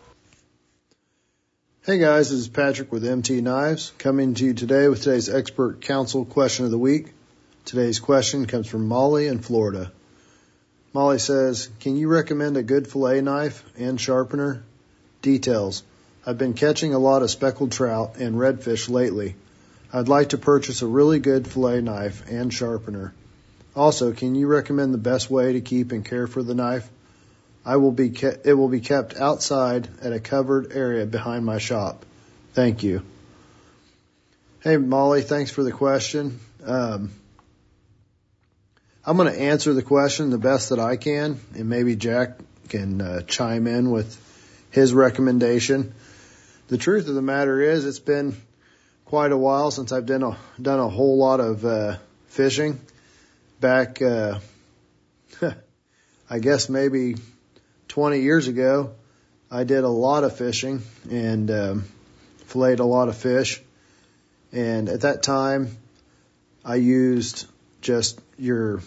[1.85, 5.81] Hey guys, this is Patrick with MT Knives coming to you today with today's expert
[5.81, 7.13] council question of the week.
[7.65, 9.91] Today's question comes from Molly in Florida.
[10.93, 14.63] Molly says, Can you recommend a good fillet knife and sharpener?
[15.23, 15.83] Details.
[16.27, 19.37] I've been catching a lot of speckled trout and redfish lately.
[19.93, 23.15] I'd like to purchase a really good fillet knife and sharpener.
[23.75, 26.89] Also, can you recommend the best way to keep and care for the knife?
[27.65, 31.59] I will be ke- it will be kept outside at a covered area behind my
[31.59, 32.05] shop.
[32.55, 33.03] Thank you.
[34.63, 36.41] Hey Molly, thanks for the question.
[36.65, 37.11] Um,
[39.03, 43.01] I'm going to answer the question the best that I can, and maybe Jack can
[43.01, 44.15] uh, chime in with
[44.71, 45.95] his recommendation.
[46.69, 48.37] The truth of the matter is, it's been
[49.07, 52.79] quite a while since I've done a done a whole lot of uh, fishing.
[53.59, 54.41] Back, uh,
[56.31, 57.17] I guess maybe
[57.89, 58.93] 20 years ago,
[59.51, 61.85] I did a lot of fishing and um,
[62.45, 63.63] filleted a lot of fish.
[64.53, 65.77] And at that time,
[66.67, 67.47] I used
[67.81, 68.83] just your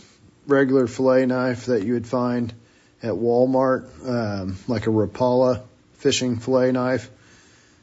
[0.47, 2.53] regular fillet knife that you would find
[3.01, 5.63] at Walmart, um, like a Rapala
[5.95, 7.09] fishing fillet knife.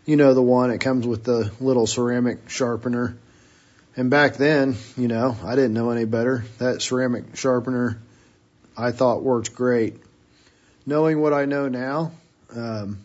[0.07, 3.17] You know the one, it comes with the little ceramic sharpener.
[3.97, 6.45] And back then, you know, I didn't know any better.
[6.59, 8.01] That ceramic sharpener
[8.77, 9.97] I thought worked great.
[10.87, 12.13] Knowing what I know now,
[12.55, 12.99] um,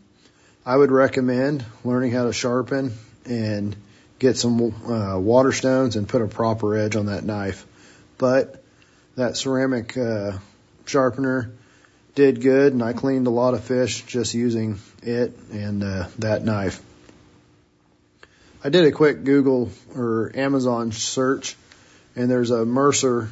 [0.66, 2.94] I would recommend learning how to sharpen
[3.26, 3.76] and
[4.18, 7.66] get some uh, water stones and put a proper edge on that knife.
[8.18, 8.64] But
[9.16, 10.34] that ceramic uh,
[10.86, 11.52] sharpener
[12.16, 16.44] did good, and I cleaned a lot of fish just using it and uh, that
[16.44, 16.82] knife.
[18.64, 21.56] I did a quick Google or Amazon search,
[22.16, 23.30] and there's a Mercer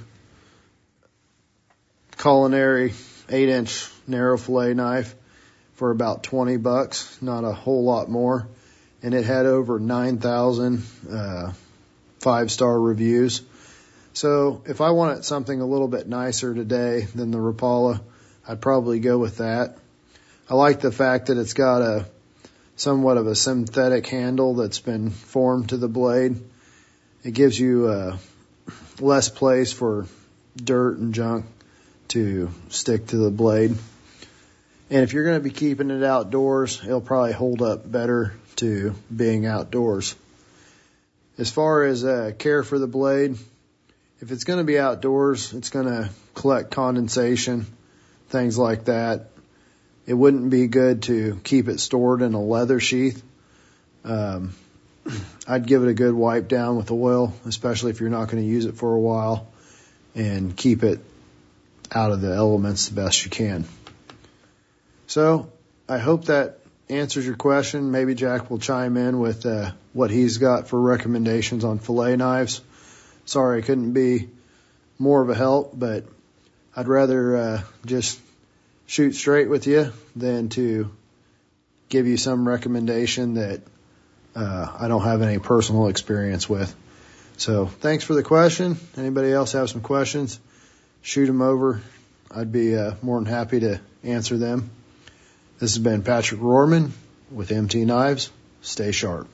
[2.17, 2.93] culinary
[3.29, 5.15] eight inch narrow fillet knife
[5.75, 8.47] for about 20 bucks, not a whole lot more.
[9.01, 11.53] And it had over 9,000 uh,
[12.19, 13.41] five star reviews.
[14.13, 17.99] So if I wanted something a little bit nicer today than the Rapala,
[18.47, 19.77] I'd probably go with that.
[20.47, 22.05] I like the fact that it's got a
[22.75, 26.35] somewhat of a synthetic handle that's been formed to the blade.
[27.23, 28.17] It gives you uh,
[28.99, 30.05] less place for
[30.55, 31.45] dirt and junk
[32.09, 33.75] to stick to the blade.
[34.91, 38.93] And if you're going to be keeping it outdoors, it'll probably hold up better to
[39.15, 40.15] being outdoors.
[41.39, 43.37] As far as uh, care for the blade,
[44.23, 47.65] if it's going to be outdoors, it's going to collect condensation,
[48.29, 49.27] things like that.
[50.07, 53.21] It wouldn't be good to keep it stored in a leather sheath.
[54.05, 54.53] Um,
[55.45, 58.49] I'd give it a good wipe down with oil, especially if you're not going to
[58.49, 59.51] use it for a while,
[60.15, 61.01] and keep it
[61.91, 63.65] out of the elements the best you can.
[65.07, 65.51] So
[65.89, 67.91] I hope that answers your question.
[67.91, 72.61] Maybe Jack will chime in with uh, what he's got for recommendations on fillet knives.
[73.25, 74.29] Sorry I couldn't be
[74.99, 76.05] more of a help, but
[76.75, 78.19] I'd rather uh, just
[78.85, 80.91] shoot straight with you than to
[81.89, 83.61] give you some recommendation that
[84.35, 86.75] uh, I don't have any personal experience with.
[87.37, 88.77] So thanks for the question.
[88.97, 90.39] Anybody else have some questions?
[91.01, 91.81] Shoot them over.
[92.31, 94.71] I'd be uh, more than happy to answer them.
[95.59, 96.91] This has been Patrick Roehrman
[97.31, 98.31] with MT Knives.
[98.61, 99.27] Stay sharp.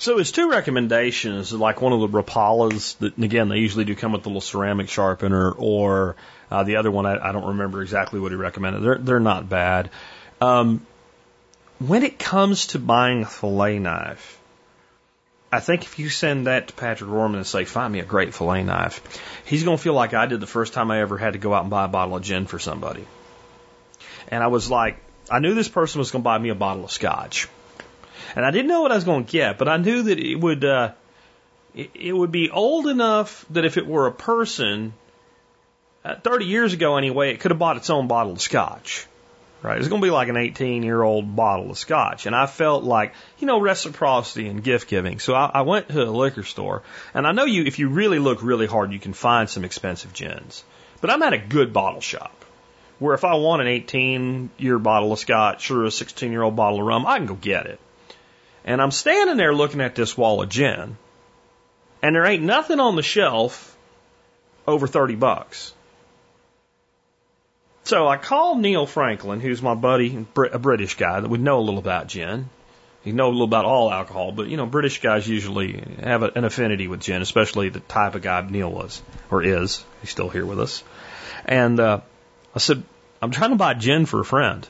[0.00, 4.12] So his two recommendations, like one of the Rapalas, that again they usually do come
[4.12, 6.16] with the little ceramic sharpener, or
[6.50, 8.80] uh, the other one I, I don't remember exactly what he recommended.
[8.82, 9.90] They're they're not bad.
[10.40, 10.86] Um,
[11.80, 14.40] when it comes to buying a fillet knife,
[15.52, 18.32] I think if you send that to Patrick Roehrman and say, find me a great
[18.32, 19.02] fillet knife,
[19.44, 21.52] he's going to feel like I did the first time I ever had to go
[21.52, 23.04] out and buy a bottle of gin for somebody.
[24.28, 24.96] And I was like,
[25.30, 27.48] I knew this person was going to buy me a bottle of scotch.
[28.36, 30.36] And I didn't know what I was going to get, but I knew that it
[30.36, 30.92] would, uh,
[31.74, 34.92] it, it would be old enough that if it were a person,
[36.04, 39.06] uh, 30 years ago anyway, it could have bought its own bottle of scotch.
[39.62, 39.78] Right?
[39.78, 42.24] It's going to be like an 18 year old bottle of scotch.
[42.24, 45.18] And I felt like, you know, reciprocity and gift giving.
[45.18, 46.82] So I, I went to a liquor store
[47.12, 50.14] and I know you, if you really look really hard, you can find some expensive
[50.14, 50.64] gins.
[51.02, 52.44] But I'm at a good bottle shop
[53.00, 56.56] where if I want an 18 year bottle of scotch or a 16 year old
[56.56, 57.80] bottle of rum, I can go get it.
[58.70, 60.96] And I'm standing there looking at this wall of gin
[62.02, 63.76] and there ain't nothing on the shelf
[64.64, 65.74] over 30 bucks.
[67.82, 71.62] So I called Neil Franklin, who's my buddy, a British guy that would know a
[71.62, 72.48] little about gin.
[73.02, 76.44] He know a little about all alcohol, but you know, British guys usually have an
[76.44, 79.02] affinity with gin, especially the type of guy Neil was
[79.32, 79.84] or is.
[80.00, 80.84] He's still here with us.
[81.44, 82.02] And uh,
[82.54, 82.84] I said,
[83.20, 84.68] I'm trying to buy gin for a friend.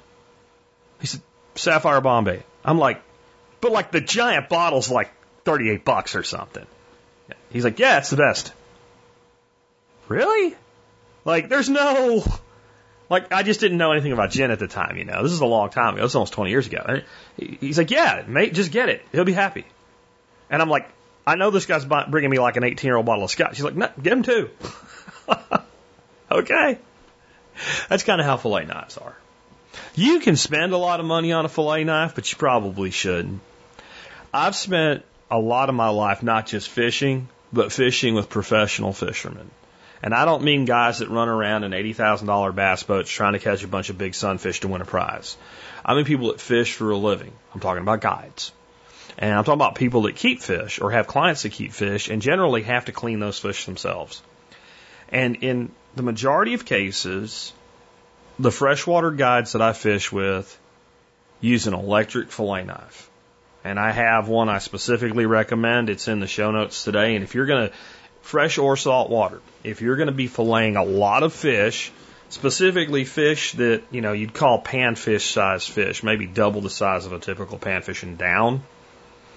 [1.02, 1.20] He said,
[1.54, 2.44] Sapphire Bombay.
[2.64, 3.02] I'm like,
[3.60, 5.10] but like the giant bottle's like
[5.44, 6.66] 38 bucks or something.
[7.50, 8.52] He's like, yeah, it's the best.
[10.08, 10.56] Really?
[11.24, 12.24] Like, there's no,
[13.08, 15.22] like, I just didn't know anything about gin at the time, you know.
[15.22, 16.02] This is a long time ago.
[16.02, 17.00] This is almost 20 years ago.
[17.36, 19.02] He's like, yeah, mate, just get it.
[19.12, 19.64] He'll be happy.
[20.48, 20.88] And I'm like,
[21.26, 23.56] I know this guy's bringing me like an 18 year old bottle of scotch.
[23.56, 24.50] He's like, no, get him two.
[26.30, 26.78] okay.
[27.88, 29.16] That's kind of how fillet knives are.
[29.94, 33.40] You can spend a lot of money on a fillet knife, but you probably shouldn't.
[34.32, 39.50] I've spent a lot of my life not just fishing, but fishing with professional fishermen.
[40.02, 43.64] And I don't mean guys that run around in $80,000 bass boats trying to catch
[43.64, 45.36] a bunch of big sunfish to win a prize.
[45.84, 47.32] I mean people that fish for a living.
[47.52, 48.52] I'm talking about guides.
[49.18, 52.22] And I'm talking about people that keep fish or have clients that keep fish and
[52.22, 54.22] generally have to clean those fish themselves.
[55.10, 57.52] And in the majority of cases,
[58.38, 60.58] the freshwater guides that I fish with
[61.40, 63.09] use an electric fillet knife.
[63.62, 65.90] And I have one I specifically recommend.
[65.90, 67.14] It's in the show notes today.
[67.14, 67.74] And if you're going to,
[68.22, 71.92] fresh or salt water, if you're going to be filleting a lot of fish,
[72.28, 77.12] specifically fish that, you know, you'd call panfish size fish, maybe double the size of
[77.12, 78.62] a typical panfish and down,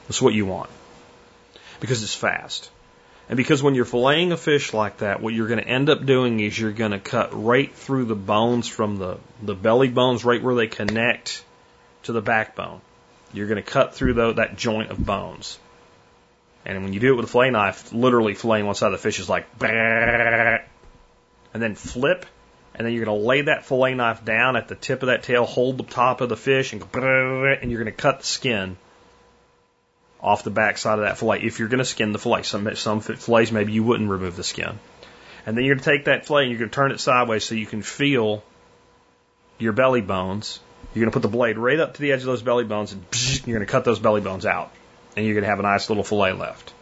[0.08, 0.70] that's what you want.
[1.80, 2.70] Because it's fast.
[3.30, 6.06] And because when you're filleting a fish like that, what you're going to end up
[6.06, 10.26] doing is you're going to cut right through the bones from the, the belly bones,
[10.26, 11.44] right where they connect
[12.04, 12.82] to the backbone.
[13.34, 15.60] You're going to cut through the, that joint of bones.
[16.66, 18.98] And when you do it with a fillet knife, literally filleting one side of the
[19.00, 20.62] fish is like, and
[21.54, 22.26] then flip,
[22.74, 25.24] and then you're going to lay that fillet knife down at the tip of that
[25.24, 28.78] tail, hold the top of the fish, and, and you're going to cut the skin
[30.22, 32.44] off the back side of that fillet if you're going to skin the fillet.
[32.44, 34.80] Some, some fillets, maybe you wouldn't remove the skin.
[35.46, 37.44] And then you're going to take that fillet and you're going to turn it sideways
[37.44, 38.42] so you can feel
[39.60, 40.62] your belly bones.
[40.94, 42.92] You're going to put the blade right up to the edge of those belly bones
[42.92, 43.04] and
[43.46, 44.72] you're going to cut those belly bones out.
[45.16, 46.74] And you're going to have a nice little fillet left.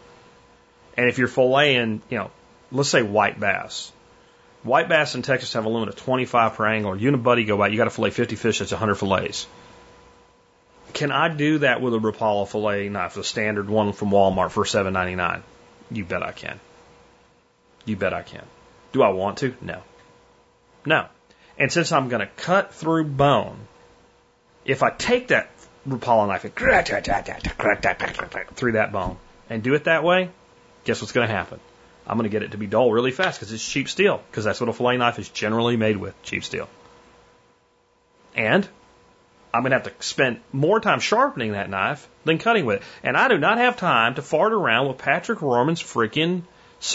[0.98, 2.32] And if you're filleting, you know,
[2.72, 3.92] let's say white bass.
[4.64, 6.96] White bass in Texas have a limit of 25 per angler.
[6.96, 9.48] You and a buddy go out, you got to fillet 50 fish, that's 100 fillets.
[10.94, 14.66] Can I do that with a Rapala fillet knife, the standard one from Walmart for
[14.66, 15.44] seven ninety nine?
[15.90, 16.60] You bet I can.
[17.86, 18.44] You bet I can.
[18.92, 19.56] Do I want to?
[19.62, 19.82] No.
[20.86, 21.08] No.
[21.58, 23.58] And since I'm going to cut through bone,
[24.72, 25.50] if I take that
[25.88, 26.56] Rapala knife and
[28.56, 29.18] through that bone
[29.50, 30.30] and do it that way,
[30.84, 31.60] guess what's going to happen?
[32.08, 34.44] I'm going to get it to be dull really fast because it's cheap steel, because
[34.44, 36.70] that's what a fillet knife is generally made with, cheap steel.
[38.34, 38.68] And
[39.54, 42.84] I'm going to have to spend more time sharpening that knife than cutting with it.
[43.04, 46.44] And I do not have time to fart around with Patrick Roehrman's freaking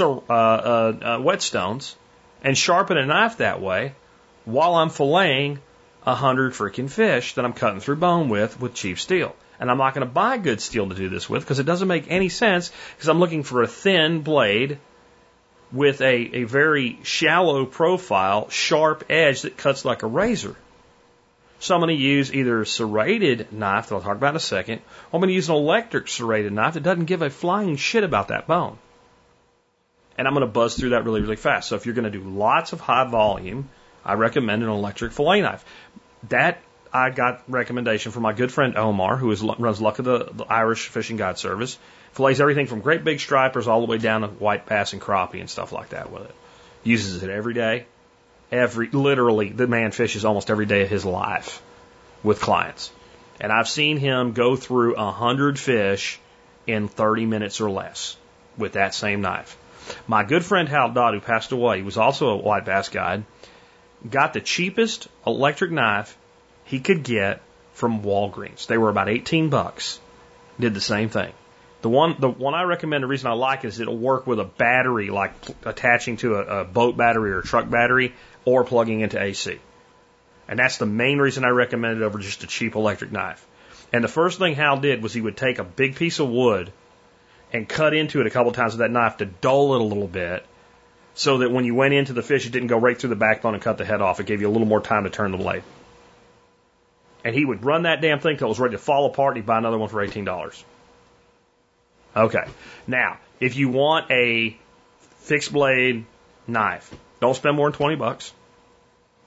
[0.00, 1.94] uh, uh, uh, whetstones
[2.42, 3.94] and sharpen a knife that way
[4.44, 5.58] while I'm filleting
[6.06, 9.34] a hundred freaking fish that I'm cutting through bone with with cheap steel.
[9.58, 11.88] And I'm not going to buy good steel to do this with because it doesn't
[11.88, 14.78] make any sense because I'm looking for a thin blade
[15.72, 20.54] with a, a very shallow profile, sharp edge that cuts like a razor.
[21.58, 24.40] So I'm going to use either a serrated knife that I'll talk about in a
[24.40, 24.78] second,
[25.10, 28.04] or I'm going to use an electric serrated knife that doesn't give a flying shit
[28.04, 28.78] about that bone.
[30.18, 31.68] And I'm going to buzz through that really, really fast.
[31.68, 33.68] So if you're going to do lots of high volume,
[34.06, 35.64] I recommend an electric fillet knife.
[36.30, 40.30] That I got recommendation from my good friend Omar, who is, runs Luck of the,
[40.32, 41.78] the Irish Fishing Guide Service.
[42.12, 45.40] Fillets everything from great big stripers all the way down to white bass and crappie
[45.40, 46.34] and stuff like that with it.
[46.84, 47.84] Uses it every day
[48.50, 51.62] every, literally, the man fishes almost every day of his life
[52.22, 52.90] with clients.
[53.40, 56.18] And I've seen him go through a hundred fish
[56.66, 58.16] in 30 minutes or less
[58.56, 59.56] with that same knife.
[60.06, 63.24] My good friend Hal Dodd, who passed away, he was also a white bass guide,
[64.10, 66.16] got the cheapest electric knife
[66.64, 67.40] he could get
[67.74, 68.66] from Walgreens.
[68.66, 70.00] They were about 18 bucks.
[70.58, 71.32] Did the same thing.
[71.82, 74.40] The one, the one I recommend, the reason I like it is it'll work with
[74.40, 75.32] a battery, like
[75.64, 79.60] attaching to a, a boat battery or a truck battery or plugging into AC.
[80.48, 83.46] And that's the main reason I recommend it over just a cheap electric knife.
[83.92, 86.72] And the first thing Hal did was he would take a big piece of wood
[87.52, 90.08] and cut into it a couple times with that knife to dull it a little
[90.08, 90.44] bit
[91.16, 93.54] so that when you went into the fish, it didn't go right through the backbone
[93.54, 94.20] and cut the head off.
[94.20, 95.62] It gave you a little more time to turn the blade.
[97.24, 99.38] And he would run that damn thing till it was ready to fall apart and
[99.38, 100.62] he'd buy another one for $18.
[102.14, 102.44] Okay.
[102.86, 104.58] Now, if you want a
[105.20, 106.04] fixed blade
[106.46, 108.32] knife, don't spend more than 20 bucks.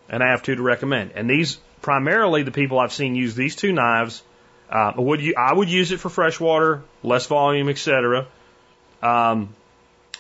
[0.07, 1.13] And I have two to recommend.
[1.15, 4.21] And these, primarily the people I've seen use these two knives,
[4.69, 8.27] uh, would you, I would use it for freshwater, less volume, etc.
[9.01, 9.55] Um,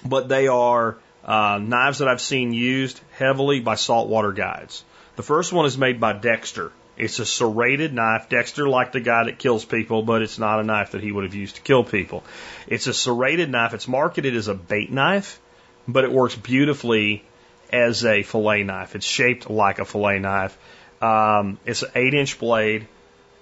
[0.03, 4.83] but they are uh, knives that I've seen used heavily by saltwater guides.
[5.15, 6.71] The first one is made by Dexter.
[6.97, 8.27] It's a serrated knife.
[8.29, 11.23] Dexter, like the guy that kills people, but it's not a knife that he would
[11.23, 12.23] have used to kill people.
[12.67, 13.73] It's a serrated knife.
[13.73, 15.39] It's marketed as a bait knife,
[15.87, 17.23] but it works beautifully
[17.71, 18.95] as a fillet knife.
[18.95, 20.57] It's shaped like a fillet knife.
[21.01, 22.87] Um, it's an eight inch blade,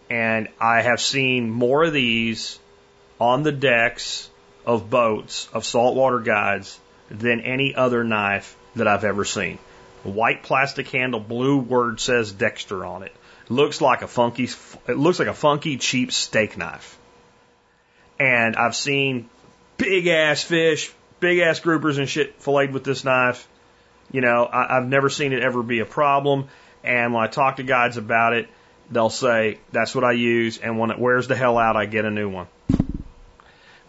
[0.10, 2.60] and I have seen more of these
[3.20, 4.30] on the decks
[4.66, 6.80] of boats of saltwater guides
[7.10, 9.60] than any other knife that I've ever seen.
[10.04, 13.14] White plastic handle, blue word says Dexter on it.
[13.50, 14.50] Looks like a funky,
[14.88, 16.98] it looks like a funky cheap steak knife.
[18.20, 19.30] And I've seen
[19.78, 23.48] big ass fish, big ass groupers and shit filleted with this knife.
[24.12, 26.48] You know, I, I've never seen it ever be a problem.
[26.84, 28.50] And when I talk to guides about it,
[28.90, 30.58] they'll say, that's what I use.
[30.58, 32.48] And when it wears the hell out, I get a new one.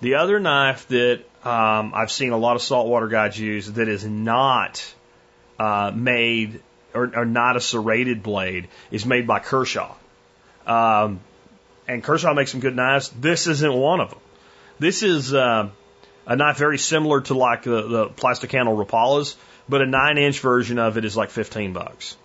[0.01, 4.05] The other knife that um, I've seen a lot of saltwater guides use that is
[4.05, 4.94] not
[5.59, 6.61] uh, made
[6.94, 9.94] or, or, not a serrated blade is made by Kershaw.
[10.66, 11.20] Um,
[11.86, 13.09] and Kershaw makes some good knives.
[13.09, 14.20] This isn't one of them.
[14.78, 15.70] This is uh,
[16.26, 19.34] a knife very similar to like the, the plastic handle Rapalas,
[19.68, 22.16] but a nine inch version of it is like 15 bucks.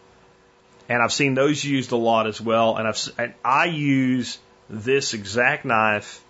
[0.90, 2.78] And I've seen those used a lot as well.
[2.78, 4.38] And I've and I use
[4.70, 6.24] this exact knife.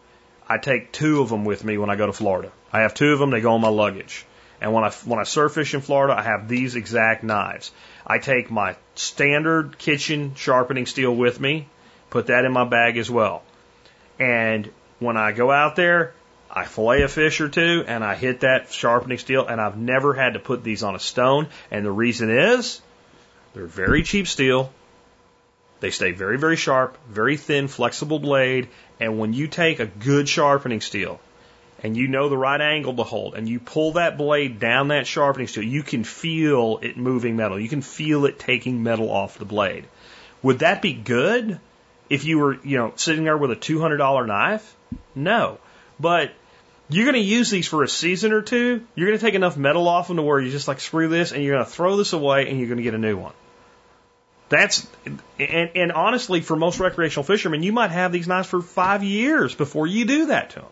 [0.47, 2.51] I take two of them with me when I go to Florida.
[2.71, 3.29] I have two of them.
[3.29, 4.25] They go on my luggage.
[4.61, 7.71] And when I when I surf fish in Florida, I have these exact knives.
[8.05, 11.67] I take my standard kitchen sharpening steel with me,
[12.09, 13.43] put that in my bag as well.
[14.19, 16.13] And when I go out there,
[16.49, 20.13] I fillet a fish or two and I hit that sharpening steel and I've never
[20.13, 21.47] had to put these on a stone.
[21.71, 22.79] And the reason is
[23.53, 24.71] they're very cheap steel.
[25.79, 28.69] They stay very, very sharp, very thin, flexible blade.
[29.03, 31.19] And when you take a good sharpening steel
[31.83, 35.05] and you know the right angle to hold and you pull that blade down that
[35.05, 37.59] sharpening steel, you can feel it moving metal.
[37.59, 39.89] You can feel it taking metal off the blade.
[40.41, 41.59] Would that be good
[42.09, 44.73] if you were, you know, sitting there with a $200 knife?
[45.15, 45.57] No.
[45.99, 46.31] But
[46.87, 48.85] you're going to use these for a season or two.
[48.95, 51.33] You're going to take enough metal off them to where you just like screw this
[51.33, 53.33] and you're going to throw this away and you're going to get a new one.
[54.53, 54.85] That's
[55.39, 59.55] and, and honestly, for most recreational fishermen, you might have these knives for five years
[59.55, 60.69] before you do that to them.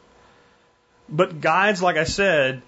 [1.10, 2.62] But guides, like I said,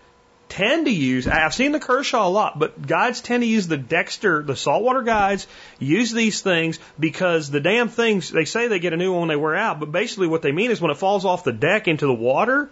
[0.49, 1.27] tend to use.
[1.27, 5.03] I've seen the Kershaw a lot, but guides tend to use the Dexter, the saltwater
[5.03, 5.45] guides,
[5.77, 9.29] use these things because the damn things they say they get a new one when
[9.29, 11.87] they wear out, but basically what they mean is when it falls off the deck
[11.87, 12.71] into the water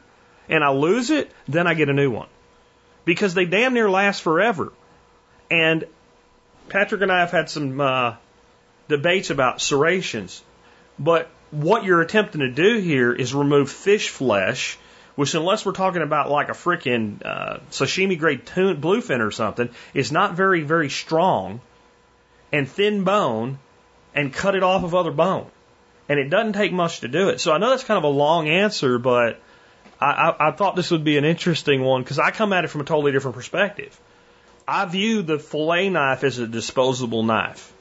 [0.49, 2.27] and I lose it, then I get a new one
[3.05, 4.73] because they damn near last forever.
[5.51, 5.85] And
[6.69, 8.15] Patrick and I have had some uh,
[8.91, 10.43] debates about serrations.
[10.99, 14.77] But what you're attempting to do here is remove fish flesh,
[15.15, 19.69] which, unless we're talking about like a freaking uh, sashimi grade tune, bluefin or something,
[19.93, 21.59] is not very, very strong
[22.51, 23.59] and thin bone
[24.13, 25.47] and cut it off of other bone.
[26.07, 27.39] And it doesn't take much to do it.
[27.39, 29.39] So I know that's kind of a long answer, but
[29.99, 32.69] I, I, I thought this would be an interesting one because I come at it
[32.69, 33.97] from a totally different perspective.
[34.67, 37.73] I view the fillet knife as a disposable knife.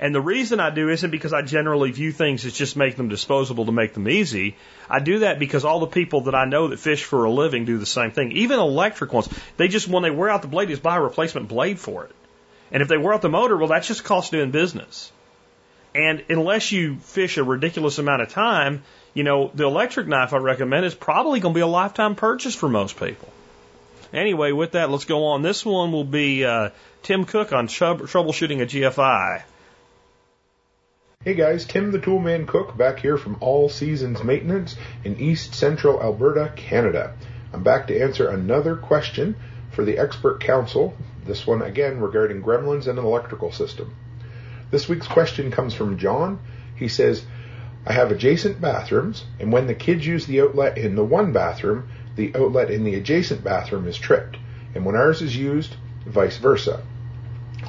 [0.00, 3.08] And the reason I do isn't because I generally view things as just make them
[3.08, 4.56] disposable to make them easy.
[4.88, 7.64] I do that because all the people that I know that fish for a living
[7.64, 8.32] do the same thing.
[8.32, 11.48] Even electric ones, they just, when they wear out the blade, just buy a replacement
[11.48, 12.12] blade for it.
[12.70, 15.10] And if they wear out the motor, well, that's just cost doing business.
[15.94, 18.84] And unless you fish a ridiculous amount of time,
[19.14, 22.54] you know, the electric knife I recommend is probably going to be a lifetime purchase
[22.54, 23.28] for most people.
[24.12, 25.42] Anyway, with that, let's go on.
[25.42, 26.70] This one will be uh,
[27.02, 29.42] Tim Cook on troubleshooting a GFI.
[31.28, 36.02] Hey guys, Tim the Toolman Cook back here from All Seasons Maintenance in East Central
[36.02, 37.12] Alberta, Canada.
[37.52, 39.36] I'm back to answer another question
[39.70, 40.96] for the expert council.
[41.26, 43.94] This one again regarding gremlins and an electrical system.
[44.70, 46.38] This week's question comes from John.
[46.74, 47.26] He says,
[47.84, 51.90] I have adjacent bathrooms, and when the kids use the outlet in the one bathroom,
[52.16, 54.38] the outlet in the adjacent bathroom is tripped,
[54.74, 55.76] and when ours is used,
[56.06, 56.82] vice versa.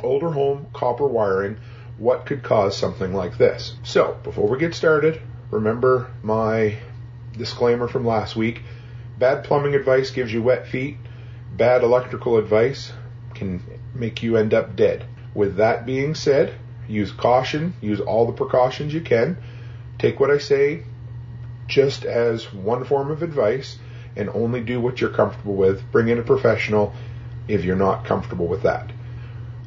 [0.01, 1.57] Older home, copper wiring,
[1.99, 3.75] what could cause something like this.
[3.83, 5.21] So, before we get started,
[5.51, 6.77] remember my
[7.37, 8.61] disclaimer from last week.
[9.17, 10.97] Bad plumbing advice gives you wet feet.
[11.55, 12.93] Bad electrical advice
[13.35, 13.61] can
[13.93, 15.05] make you end up dead.
[15.33, 16.53] With that being said,
[16.87, 19.37] use caution, use all the precautions you can.
[19.97, 20.83] Take what I say
[21.67, 23.77] just as one form of advice
[24.15, 25.91] and only do what you're comfortable with.
[25.91, 26.93] Bring in a professional
[27.47, 28.89] if you're not comfortable with that.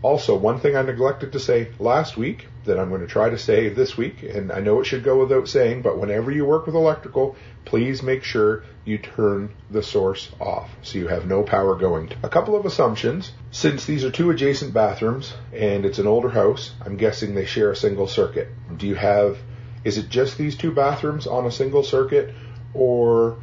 [0.02, 3.38] Also, one thing I neglected to say last week that I'm going to try to
[3.38, 6.66] say this week, and I know it should go without saying, but whenever you work
[6.66, 11.76] with electrical, please make sure you turn the source off so you have no power
[11.76, 12.10] going.
[12.24, 13.30] A couple of assumptions.
[13.52, 17.70] Since these are two adjacent bathrooms and it's an older house, I'm guessing they share
[17.70, 18.48] a single circuit.
[18.76, 19.38] Do you have,
[19.84, 22.34] is it just these two bathrooms on a single circuit
[22.74, 23.36] or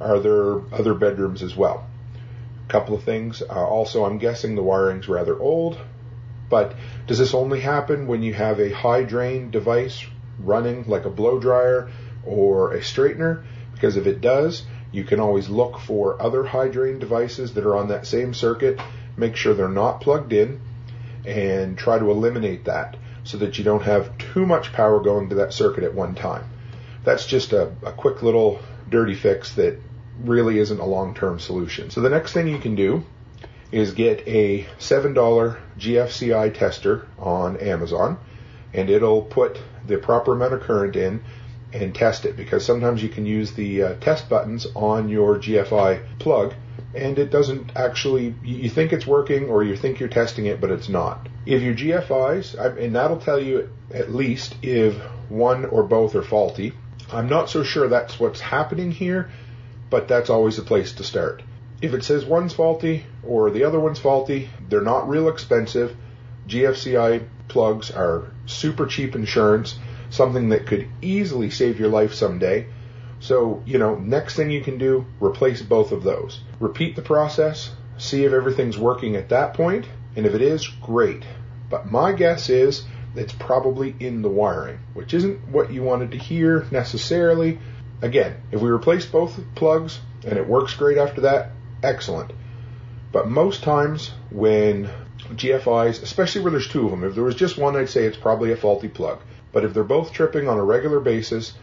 [0.00, 1.88] are there other bedrooms as well?
[2.68, 3.42] A couple of things.
[3.42, 5.76] Uh, also, I'm guessing the wiring's rather old.
[6.54, 6.76] But
[7.08, 10.06] does this only happen when you have a high drain device
[10.38, 11.90] running like a blow dryer
[12.24, 13.42] or a straightener?
[13.72, 17.74] Because if it does, you can always look for other high drain devices that are
[17.74, 18.78] on that same circuit,
[19.16, 20.60] make sure they're not plugged in,
[21.26, 25.34] and try to eliminate that so that you don't have too much power going to
[25.34, 26.48] that circuit at one time.
[27.02, 29.76] That's just a, a quick little dirty fix that
[30.20, 31.90] really isn't a long term solution.
[31.90, 33.04] So the next thing you can do
[33.74, 38.18] is get a $7 GFCI tester on Amazon
[38.72, 41.20] and it'll put the proper amount of current in
[41.72, 46.20] and test it because sometimes you can use the uh, test buttons on your GFI
[46.20, 46.54] plug
[46.94, 50.70] and it doesn't actually you think it's working or you think you're testing it but
[50.70, 51.28] it's not.
[51.44, 54.94] If your gfis and that'll tell you at least if
[55.28, 56.74] one or both are faulty.
[57.12, 59.32] I'm not so sure that's what's happening here
[59.90, 61.42] but that's always a place to start
[61.84, 65.96] if it says one's faulty or the other one's faulty they're not real expensive
[66.48, 69.78] gfci plugs are super cheap insurance
[70.14, 72.66] something that could easily save your life someday.
[73.20, 76.40] So, you know, next thing you can do, replace both of those.
[76.60, 81.22] Repeat the process, see if everything's working at that point, and if it is, great.
[81.70, 82.84] But my guess is
[83.16, 87.58] it's probably in the wiring, which isn't what you wanted to hear necessarily.
[88.02, 91.52] Again, if we replace both plugs and it works great after that,
[91.84, 92.32] excellent.
[93.12, 94.90] But most times when
[95.30, 98.16] GFIs, especially where there's two of them, if there was just one, I'd say it's
[98.16, 99.20] probably a faulty plug.
[99.52, 101.54] But if they're both tripping on a regular basis,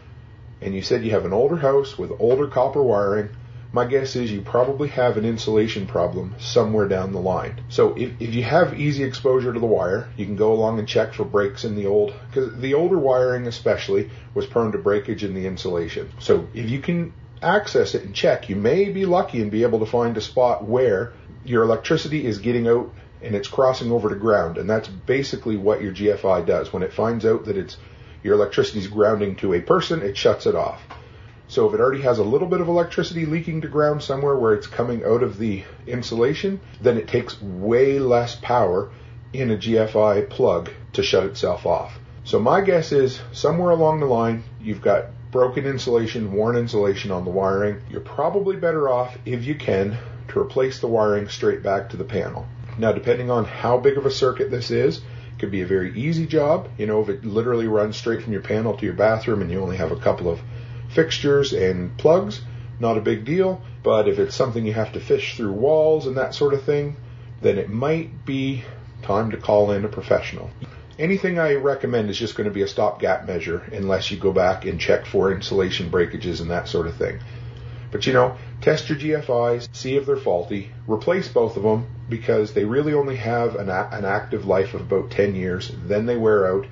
[0.62, 3.30] and you said you have an older house with older copper wiring,
[3.74, 7.62] my guess is you probably have an insulation problem somewhere down the line.
[7.68, 10.86] So if, if you have easy exposure to the wire, you can go along and
[10.86, 15.24] check for breaks in the old, because the older wiring especially was prone to breakage
[15.24, 16.10] in the insulation.
[16.18, 19.80] So if you can access it and check, you may be lucky and be able
[19.80, 21.12] to find a spot where
[21.44, 24.58] your electricity is getting out and it's crossing over to ground.
[24.58, 26.72] And that's basically what your GFI does.
[26.72, 27.76] When it finds out that it's
[28.22, 30.80] your electricity is grounding to a person, it shuts it off.
[31.48, 34.54] So if it already has a little bit of electricity leaking to ground somewhere where
[34.54, 38.90] it's coming out of the insulation, then it takes way less power
[39.32, 41.98] in a GFI plug to shut itself off.
[42.24, 47.24] So my guess is somewhere along the line, you've got broken insulation, worn insulation on
[47.24, 47.80] the wiring.
[47.90, 49.96] You're probably better off, if you can,
[50.28, 52.46] to replace the wiring straight back to the panel.
[52.78, 55.98] Now, depending on how big of a circuit this is, it could be a very
[55.98, 56.68] easy job.
[56.76, 59.60] You know, if it literally runs straight from your panel to your bathroom and you
[59.60, 60.38] only have a couple of
[60.90, 62.42] fixtures and plugs,
[62.78, 63.62] not a big deal.
[63.82, 66.96] But if it's something you have to fish through walls and that sort of thing,
[67.40, 68.64] then it might be
[69.00, 70.50] time to call in a professional.
[70.98, 74.66] Anything I recommend is just going to be a stopgap measure unless you go back
[74.66, 77.18] and check for insulation breakages and that sort of thing.
[77.90, 82.52] But you know, test your GFIs, see if they're faulty, replace both of them because
[82.52, 86.16] they really only have an, a- an active life of about 10 years, then they
[86.16, 86.66] wear out,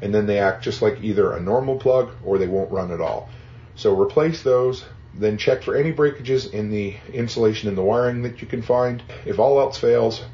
[0.00, 3.00] and then they act just like either a normal plug or they won't run at
[3.00, 3.28] all.
[3.74, 8.40] So replace those, then check for any breakages in the insulation and the wiring that
[8.40, 9.02] you can find.
[9.24, 10.24] If all else fails,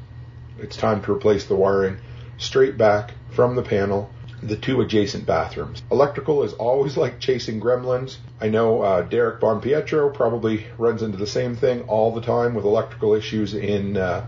[0.59, 1.97] it's time to replace the wiring
[2.37, 4.09] straight back from the panel
[4.43, 5.83] the two adjacent bathrooms.
[5.91, 8.17] Electrical is always like chasing gremlins.
[8.39, 12.65] I know uh, Derek Bonpietro probably runs into the same thing all the time with
[12.65, 14.25] electrical issues in uh,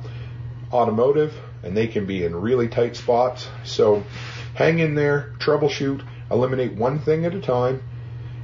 [0.71, 1.33] automotive,
[1.63, 3.47] and they can be in really tight spots.
[3.63, 4.03] So
[4.55, 7.81] hang in there, troubleshoot, eliminate one thing at a time.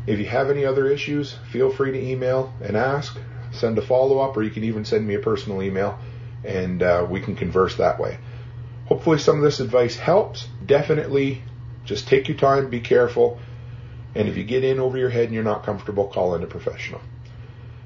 [0.07, 3.15] If you have any other issues, feel free to email and ask,
[3.51, 5.99] send a follow up, or you can even send me a personal email,
[6.43, 8.17] and uh, we can converse that way.
[8.89, 10.47] Hopefully, some of this advice helps.
[10.65, 11.43] Definitely
[11.85, 13.39] just take your time, be careful,
[14.15, 16.47] and if you get in over your head and you're not comfortable, call in a
[16.47, 16.99] professional.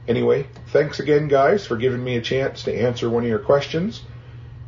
[0.08, 4.02] Anyway, thanks again, guys, for giving me a chance to answer one of your questions.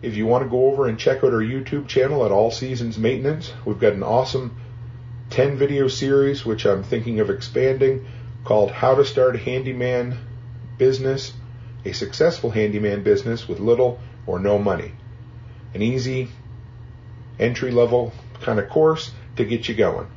[0.01, 2.97] If you want to go over and check out our YouTube channel at All Seasons
[2.97, 4.57] Maintenance, we've got an awesome
[5.29, 8.05] 10 video series which I'm thinking of expanding
[8.43, 10.17] called How to Start a Handyman
[10.77, 11.31] Business,
[11.86, 14.91] a Successful Handyman Business with Little or No Money.
[15.76, 16.30] An easy
[17.38, 20.07] entry level kind of course to get you going.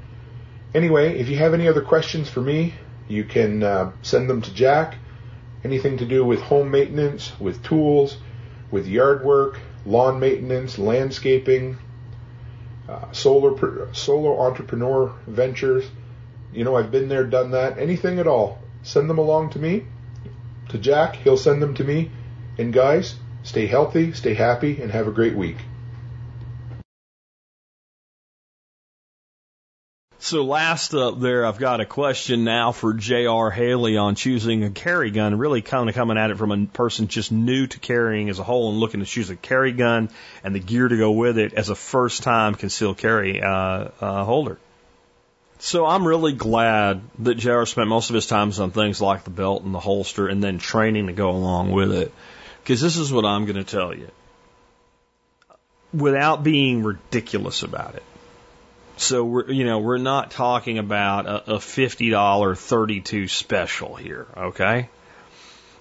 [0.72, 2.74] Anyway, if you have any other questions for me,
[3.08, 4.96] you can uh, send them to Jack.
[5.64, 8.18] Anything to do with home maintenance, with tools,
[8.70, 11.78] with yard work, lawn maintenance, landscaping,
[12.88, 15.84] uh, solar solo entrepreneur ventures.
[16.52, 17.78] You know, I've been there, done that.
[17.78, 19.86] Anything at all, send them along to me,
[20.68, 21.16] to Jack.
[21.16, 22.12] He'll send them to me.
[22.58, 23.16] And guys,
[23.48, 25.56] stay healthy, stay happy, and have a great week.
[30.20, 33.50] So last up there, I've got a question now for J.R.
[33.50, 37.08] Haley on choosing a carry gun, really kind of coming at it from a person
[37.08, 40.10] just new to carrying as a whole and looking to choose a carry gun
[40.44, 44.24] and the gear to go with it as a first time concealed carry uh, uh,
[44.24, 44.58] holder.
[45.60, 49.30] So I'm really glad that JR spent most of his time on things like the
[49.30, 52.12] belt and the holster and then training to go along with it.
[52.62, 54.10] Because this is what I'm going to tell you.
[55.92, 58.02] Without being ridiculous about it.
[58.98, 64.88] So we're, you know, we're not talking about a, a $50 32 special here, okay?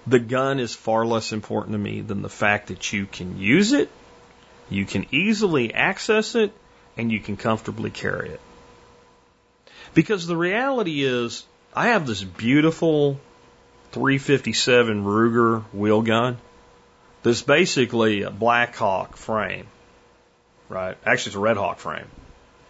[0.06, 3.74] The gun is far less important to me than the fact that you can use
[3.74, 3.90] it,
[4.70, 6.54] you can easily access it,
[6.96, 8.42] and you can comfortably carry it.
[9.94, 13.20] Because the reality is, I have this beautiful
[13.94, 16.38] 357 Ruger wheel gun
[17.24, 19.68] that's basically a Black Hawk frame,
[20.70, 20.98] right?
[21.06, 22.08] Actually, it's a Red Hawk frame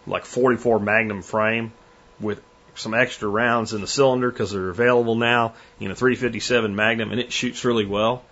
[0.08, 1.72] like 44 Magnum frame
[2.20, 2.40] with
[2.74, 5.54] some extra rounds in the cylinder because they're available now.
[5.78, 8.24] You know, 357 Magnum, and it shoots really well.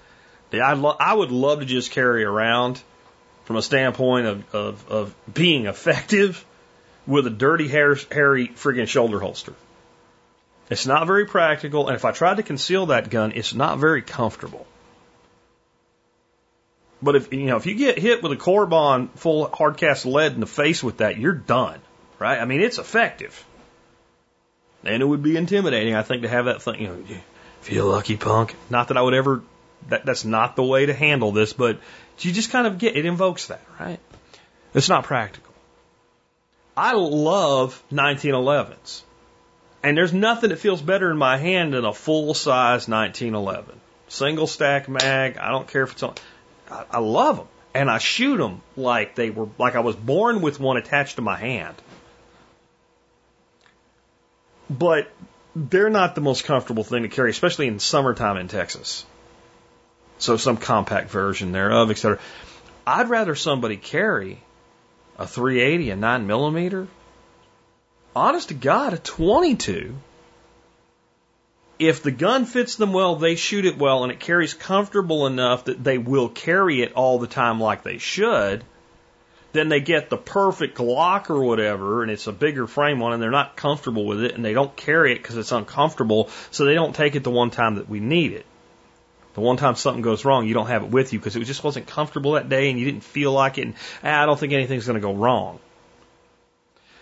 [0.52, 2.80] I, lo- I would love to just carry around
[3.44, 6.44] from a standpoint of, of, of being effective
[7.06, 9.52] with a dirty, hair, hairy friggin' shoulder holster.
[10.70, 14.02] It's not very practical, and if I tried to conceal that gun, it's not very
[14.02, 14.66] comfortable.
[17.02, 20.32] But if you know if you get hit with a Corbon full hard cast lead
[20.32, 21.80] in the face with that, you're done,
[22.18, 22.38] right?
[22.38, 23.44] I mean, it's effective,
[24.82, 26.80] and it would be intimidating, I think, to have that thing.
[26.80, 27.04] You know,
[27.60, 28.54] feel lucky, punk.
[28.70, 29.42] Not that I would ever.
[29.88, 31.78] That that's not the way to handle this, but
[32.20, 34.00] you just kind of get it invokes that, right?
[34.72, 35.52] It's not practical.
[36.76, 39.02] I love 1911s.
[39.82, 43.80] And there's nothing that feels better in my hand than a full size 1911.
[44.08, 45.38] Single stack mag.
[45.38, 46.14] I don't care if it's on.
[46.70, 50.58] I, love them, and I shoot them like they were like I was born with
[50.58, 51.76] one attached to my hand.
[54.68, 55.10] But
[55.54, 59.06] they're not the most comfortable thing to carry, especially in summertime in Texas.
[60.18, 62.18] So some compact version thereof, etc.
[62.86, 64.42] I'd rather somebody carry
[65.18, 66.88] a 380, a 9 millimeter.
[68.14, 69.94] Honest to God, a 22
[71.78, 75.64] if the gun fits them well, they shoot it well, and it carries comfortable enough
[75.64, 78.64] that they will carry it all the time like they should,
[79.52, 83.22] then they get the perfect Glock or whatever, and it's a bigger frame one, and
[83.22, 86.74] they're not comfortable with it, and they don't carry it because it's uncomfortable, so they
[86.74, 88.46] don't take it the one time that we need it.
[89.34, 91.62] The one time something goes wrong, you don't have it with you because it just
[91.62, 94.54] wasn't comfortable that day, and you didn't feel like it, and ah, I don't think
[94.54, 95.60] anything's going to go wrong.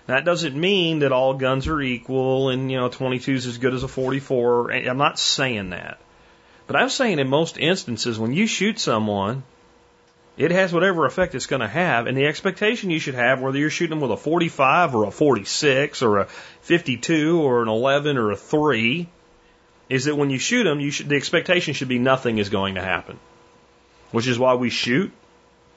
[0.07, 3.73] That doesn't mean that all guns are equal and, you know, 22 is as good
[3.73, 4.71] as a 44.
[4.71, 5.99] I'm not saying that.
[6.67, 9.45] But I'm saying in most instances, when you shoot someone,
[10.37, 12.07] it has whatever effect it's going to have.
[12.07, 15.11] And the expectation you should have, whether you're shooting them with a 45 or a
[15.11, 16.25] 46 or a
[16.63, 19.09] 52 or an 11 or a 3,
[19.89, 22.75] is that when you shoot them, you should, the expectation should be nothing is going
[22.75, 23.19] to happen.
[24.11, 25.13] Which is why we shoot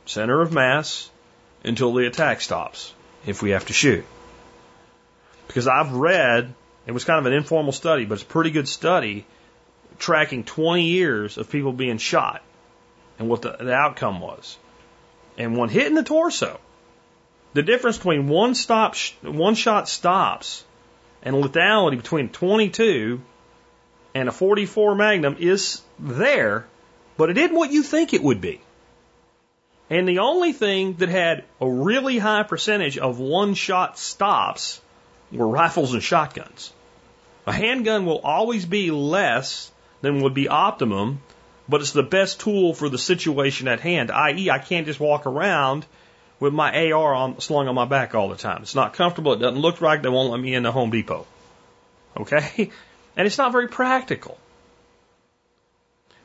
[0.06, 1.10] center of mass
[1.64, 2.94] until the attack stops,
[3.26, 4.06] if we have to shoot.
[5.48, 6.54] Because I've read,
[6.86, 9.26] it was kind of an informal study, but it's a pretty good study,
[9.98, 12.44] tracking 20 years of people being shot
[13.18, 14.58] and what the, the outcome was.
[15.38, 16.60] And one hit in the torso.
[17.54, 20.64] The difference between one stop, one shot stops
[21.24, 23.22] and lethality between 22
[24.14, 26.66] and a 44 Magnum is there,
[27.18, 28.62] but it isn't what you think it would be.
[29.90, 34.82] And the only thing that had a really high percentage of one shot stops
[35.32, 36.74] were rifles and shotguns.
[37.46, 39.72] A handgun will always be less
[40.02, 41.22] than would be optimum,
[41.68, 45.26] but it's the best tool for the situation at hand, i.e., I can't just walk
[45.26, 45.86] around
[46.40, 48.62] with my AR on, slung on my back all the time.
[48.62, 49.34] It's not comfortable.
[49.34, 50.02] It doesn't look right.
[50.02, 51.26] They won't let me in the Home Depot.
[52.16, 52.72] Okay?
[53.18, 54.38] And it's not very practical.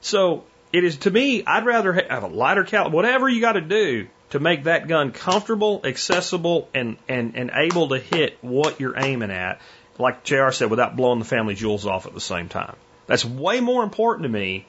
[0.02, 0.44] So,
[0.74, 4.08] it is to me, I'd rather have a lighter caliber, whatever you got to do
[4.32, 9.30] to make that gun comfortable, accessible, and, and, and able to hit what you're aiming
[9.30, 9.60] at,
[9.98, 12.74] like JR said, without blowing the family jewels off at the same time.
[13.06, 14.64] That's way more important to me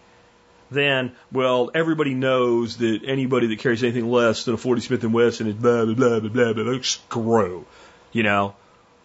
[0.69, 5.05] than, well, everybody knows that anybody that carries anything less than a 40 Smith &
[5.05, 7.65] Wesson is blah, blah, blah, blah, blah, blah, screw,
[8.11, 8.55] you know?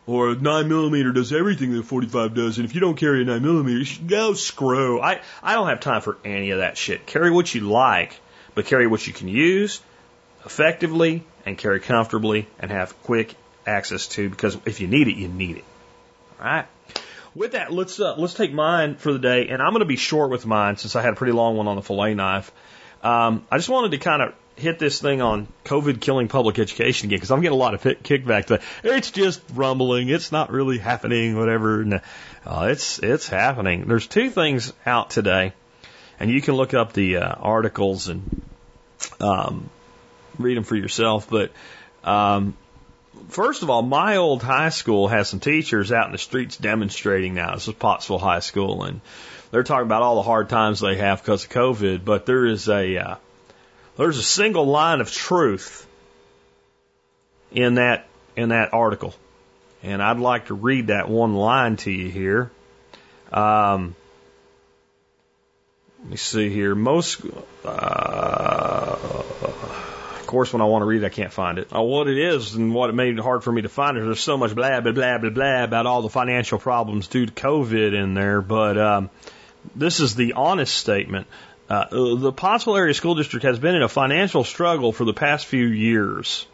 [0.09, 3.23] Or a 9 millimeter does everything that a 45 does, and if you don't carry
[3.23, 5.01] a 9 millimeter, you should go screw.
[5.01, 7.07] I, I don't have time for any of that shit.
[7.07, 8.19] Carry what you like,
[8.57, 9.81] but carry what you can use,
[10.49, 13.35] effectively and carry comfortably and have quick
[13.67, 15.65] access to because if you need it, you need it.
[16.41, 16.67] All right.
[17.35, 19.97] With that, let's uh, let's take mine for the day, and I'm going to be
[19.97, 22.51] short with mine since I had a pretty long one on the fillet knife.
[23.03, 27.09] Um, I just wanted to kind of hit this thing on COVID killing public education
[27.09, 30.79] again because I'm getting a lot of kickback that it's just rumbling, it's not really
[30.79, 32.01] happening, whatever.
[32.47, 33.87] Uh, it's it's happening.
[33.87, 35.53] There's two things out today,
[36.19, 38.43] and you can look up the uh, articles and
[39.21, 39.69] um,
[40.39, 41.29] read them for yourself.
[41.29, 41.53] But
[42.05, 42.57] um,
[43.29, 47.35] first of all, my old high school has some teachers out in the streets demonstrating
[47.35, 47.55] now.
[47.55, 49.01] This is Pottsville High School, and
[49.51, 52.05] they're talking about all the hard times they have because of COVID.
[52.05, 53.17] But there is a uh,
[53.97, 55.87] there's a single line of truth
[57.53, 59.15] in that in that article,
[59.83, 62.51] and I'd like to read that one line to you here.
[63.33, 63.95] Um,
[66.01, 66.75] let me see here.
[66.75, 67.21] Most
[67.65, 68.97] uh,
[70.29, 71.75] course, when I want to read it, I can't find it.
[71.75, 74.05] Uh, what it is and what it made it hard for me to find it,
[74.05, 77.33] there's so much blah, blah, blah, blah, blah about all the financial problems due to
[77.33, 78.41] COVID in there.
[78.41, 79.11] But um,
[79.75, 81.27] this is the honest statement.
[81.69, 85.47] Uh, the Pottsville Area School District has been in a financial struggle for the past
[85.47, 86.47] few years.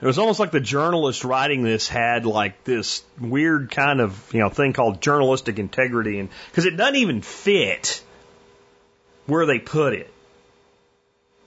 [0.00, 4.40] It was almost like the journalist writing this had like this weird kind of you
[4.40, 8.02] know thing called journalistic integrity, and because it doesn't even fit
[9.26, 10.12] where they put it.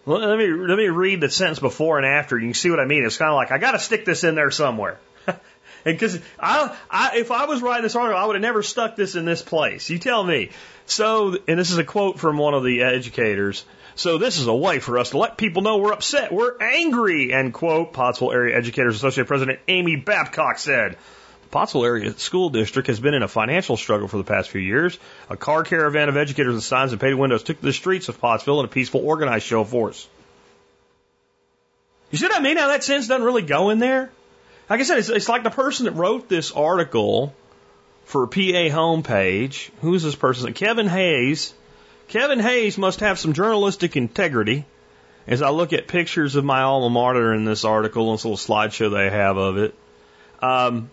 [0.07, 2.39] Let me let me read the sentence before and after.
[2.39, 3.03] You can see what I mean.
[3.05, 4.97] It's kind of like I got to stick this in there somewhere.
[5.27, 5.37] and
[5.83, 9.15] Because I, I, if I was writing this article, I would have never stuck this
[9.15, 9.89] in this place.
[9.89, 10.51] You tell me.
[10.85, 13.65] So, and this is a quote from one of the educators.
[13.95, 17.33] So this is a way for us to let people know we're upset, we're angry.
[17.33, 17.91] End quote.
[17.91, 20.95] Pottsville Area Educators Association President Amy Babcock said.
[21.51, 24.97] Pottsville Area School District has been in a financial struggle for the past few years.
[25.29, 28.19] A car caravan of educators with signs and painted windows took to the streets of
[28.19, 30.07] Pottsville in a peaceful, organized show of force.
[32.11, 32.57] You see what I mean?
[32.57, 34.09] How that sense doesn't really go in there?
[34.69, 37.33] Like I said, it's, it's like the person that wrote this article
[38.05, 39.69] for PA homepage.
[39.81, 40.53] Who's this person?
[40.53, 41.53] Kevin Hayes.
[42.07, 44.65] Kevin Hayes must have some journalistic integrity.
[45.27, 48.91] As I look at pictures of my alma mater in this article, this little slideshow
[48.91, 49.75] they have of it,
[50.41, 50.89] um,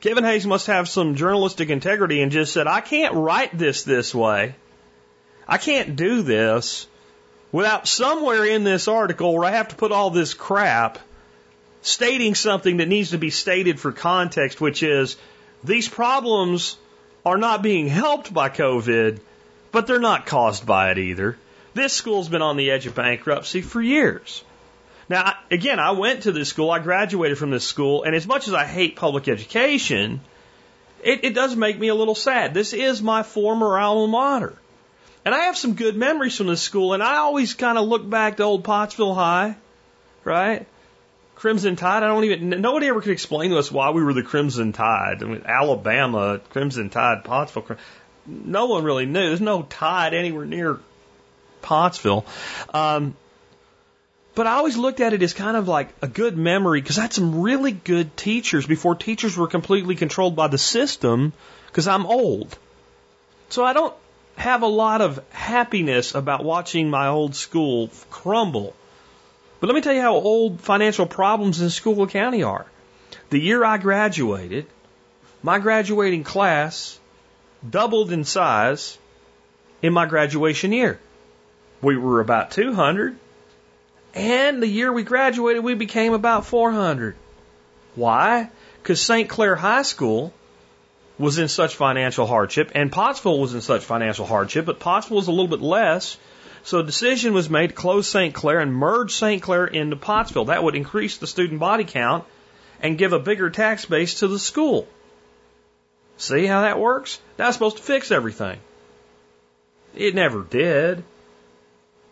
[0.00, 4.14] Kevin Hayes must have some journalistic integrity and just said, I can't write this this
[4.14, 4.54] way.
[5.46, 6.86] I can't do this
[7.50, 10.98] without somewhere in this article where I have to put all this crap
[11.82, 15.16] stating something that needs to be stated for context, which is
[15.64, 16.76] these problems
[17.24, 19.20] are not being helped by COVID,
[19.72, 21.36] but they're not caused by it either.
[21.74, 24.44] This school's been on the edge of bankruptcy for years.
[25.08, 28.46] Now, again, I went to this school, I graduated from this school, and as much
[28.46, 30.20] as I hate public education,
[31.02, 32.52] it, it does make me a little sad.
[32.52, 34.54] This is my former alma mater.
[35.24, 38.08] And I have some good memories from this school, and I always kind of look
[38.08, 39.56] back to old Pottsville High,
[40.24, 40.66] right?
[41.36, 42.02] Crimson Tide.
[42.02, 45.22] I don't even, nobody ever could explain to us why we were the Crimson Tide.
[45.22, 47.76] I mean, Alabama, Crimson Tide, Pottsville.
[48.26, 49.28] No one really knew.
[49.28, 50.78] There's no tide anywhere near
[51.62, 52.26] Pottsville.
[52.74, 53.16] Um,
[54.38, 57.02] but I always looked at it as kind of like a good memory because I
[57.02, 61.32] had some really good teachers before teachers were completely controlled by the system
[61.66, 62.56] because I'm old.
[63.48, 63.92] So I don't
[64.36, 68.76] have a lot of happiness about watching my old school crumble.
[69.58, 72.66] But let me tell you how old financial problems in Schuylkill County are.
[73.30, 74.68] The year I graduated,
[75.42, 76.96] my graduating class
[77.68, 78.98] doubled in size
[79.82, 81.00] in my graduation year.
[81.82, 83.18] We were about 200.
[84.18, 87.14] And the year we graduated, we became about 400.
[87.94, 88.50] Why?
[88.82, 89.28] Because St.
[89.28, 90.34] Clair High School
[91.20, 95.28] was in such financial hardship, and Pottsville was in such financial hardship, but Pottsville was
[95.28, 96.18] a little bit less.
[96.64, 98.34] So a decision was made to close St.
[98.34, 99.40] Clair and merge St.
[99.40, 100.46] Clair into Pottsville.
[100.46, 102.24] That would increase the student body count
[102.82, 104.88] and give a bigger tax base to the school.
[106.16, 107.20] See how that works?
[107.36, 108.58] That's supposed to fix everything.
[109.94, 111.04] It never did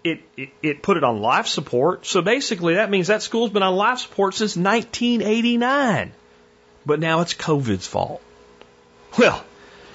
[0.06, 2.06] it, it, it put it on life support.
[2.06, 6.12] So basically, that means that school's been on life support since 1989.
[6.84, 8.22] But now it's COVID's fault.
[9.18, 9.44] Well,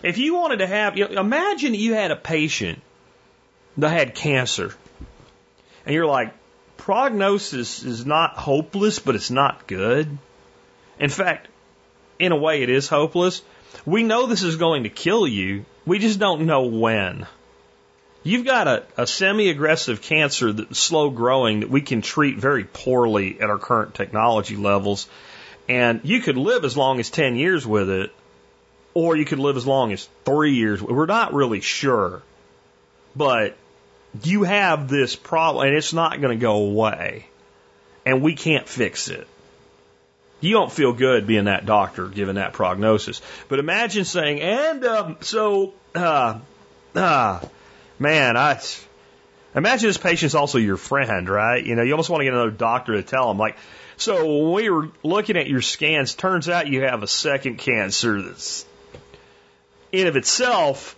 [0.03, 2.82] if you wanted to have, imagine you had a patient
[3.78, 4.76] that had cancer,
[5.86, 6.34] and you're like,
[6.76, 10.18] prognosis is not hopeless, but it's not good.
[10.99, 11.47] In fact,
[12.20, 13.41] in a way, it is hopeless.
[13.86, 15.66] We know this is going to kill you.
[15.86, 17.28] We just don't know when.
[18.24, 22.64] You've got a, a semi aggressive cancer that's slow growing that we can treat very
[22.64, 25.08] poorly at our current technology levels.
[25.68, 28.12] And you could live as long as 10 years with it,
[28.94, 30.82] or you could live as long as three years.
[30.82, 32.22] We're not really sure.
[33.16, 33.58] But
[34.24, 37.26] you have this problem and it's not going to go away
[38.06, 39.28] and we can't fix it.
[40.42, 43.22] You don't feel good being that doctor given that prognosis.
[43.48, 46.40] But imagine saying, and um, so, uh,
[46.96, 47.40] uh,
[48.02, 48.60] man, I
[49.56, 51.64] imagine this patient's also your friend, right?
[51.64, 53.58] You know, you almost want to get another doctor to tell him, like,
[53.95, 58.22] so when we were looking at your scans, turns out you have a second cancer
[58.22, 58.66] that's
[59.91, 60.95] in of itself,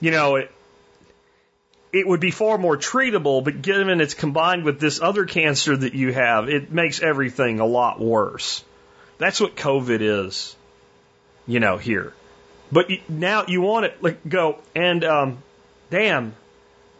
[0.00, 0.50] you know, it,
[1.92, 5.94] it would be far more treatable, but given it's combined with this other cancer that
[5.94, 8.62] you have, it makes everything a lot worse.
[9.18, 10.54] That's what COVID is,
[11.46, 12.12] you know, here.
[12.70, 15.38] But now you want it, like, go, and, um,
[15.90, 16.34] damn,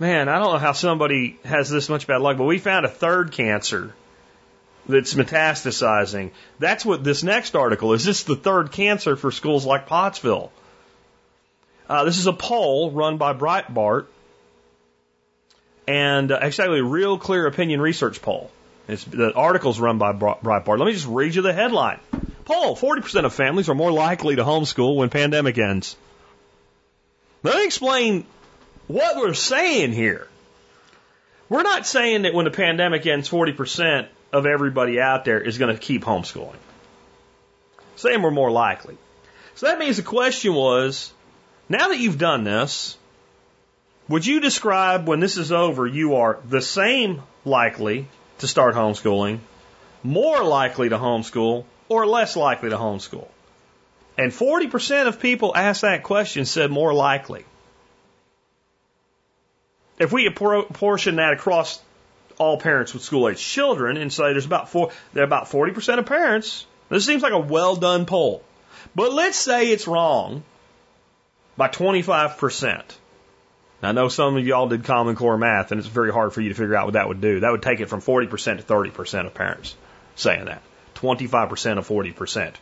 [0.02, 2.88] man, I don't know how somebody has this much bad luck, but we found a
[2.88, 3.94] third cancer
[4.88, 6.32] that's metastasizing.
[6.58, 8.04] That's what this next article is.
[8.04, 10.50] This is the third cancer for schools like Pottsville.
[11.88, 14.06] Uh, this is a poll run by Breitbart
[15.86, 18.50] and uh, actually a RealClear opinion research poll.
[18.88, 20.78] It's, the article's run by Breitbart.
[20.78, 22.00] Let me just read you the headline.
[22.44, 25.94] Poll, 40% of families are more likely to homeschool when pandemic ends.
[27.44, 28.26] Let me explain
[28.88, 30.28] what we're saying here.
[31.48, 35.74] We're not saying that when the pandemic ends, 40% of everybody out there is going
[35.74, 36.56] to keep homeschooling.
[37.96, 38.96] Saying we're more likely.
[39.54, 41.12] So that means the question was,
[41.68, 42.96] now that you've done this,
[44.08, 48.08] would you describe when this is over, you are the same likely
[48.38, 49.40] to start homeschooling,
[50.02, 53.28] more likely to homeschool, or less likely to homeschool?
[54.18, 57.44] And 40% of people asked that question said more likely.
[60.02, 61.80] If we apportion that across
[62.38, 65.98] all parents with school age children and say there's about four, there are about 40%
[65.98, 68.42] of parents, this seems like a well done poll.
[68.94, 70.42] But let's say it's wrong
[71.56, 72.82] by 25%.
[73.82, 76.40] Now, I know some of y'all did Common Core math, and it's very hard for
[76.40, 77.40] you to figure out what that would do.
[77.40, 79.74] That would take it from 40% to 30% of parents
[80.16, 80.62] saying that.
[80.96, 82.54] 25% of 40%.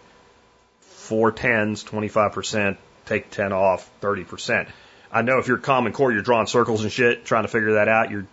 [0.80, 2.76] Four tens, 25%,
[3.06, 4.68] take 10 off, 30%.
[5.12, 7.88] I know if you're Common Core, you're drawing circles and shit, trying to figure that
[7.88, 8.10] out.
[8.10, 8.26] You're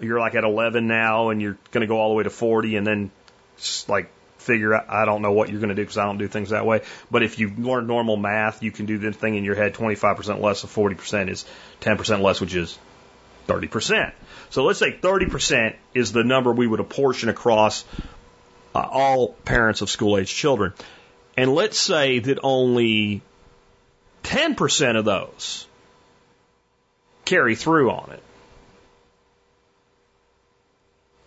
[0.00, 2.76] you're like at 11 now, and you're going to go all the way to 40,
[2.76, 3.10] and then
[3.88, 6.28] like figure out, I don't know what you're going to do because I don't do
[6.28, 6.82] things that way.
[7.10, 10.40] But if you learn normal math, you can do this thing in your head 25%
[10.40, 11.44] less of 40% is
[11.80, 12.78] 10% less, which is
[13.46, 14.12] 30%.
[14.50, 17.84] So let's say 30% is the number we would apportion across
[18.74, 20.72] uh, all parents of school age children.
[21.36, 23.22] And let's say that only
[24.24, 25.66] 10% of those
[27.24, 28.22] carry through on it.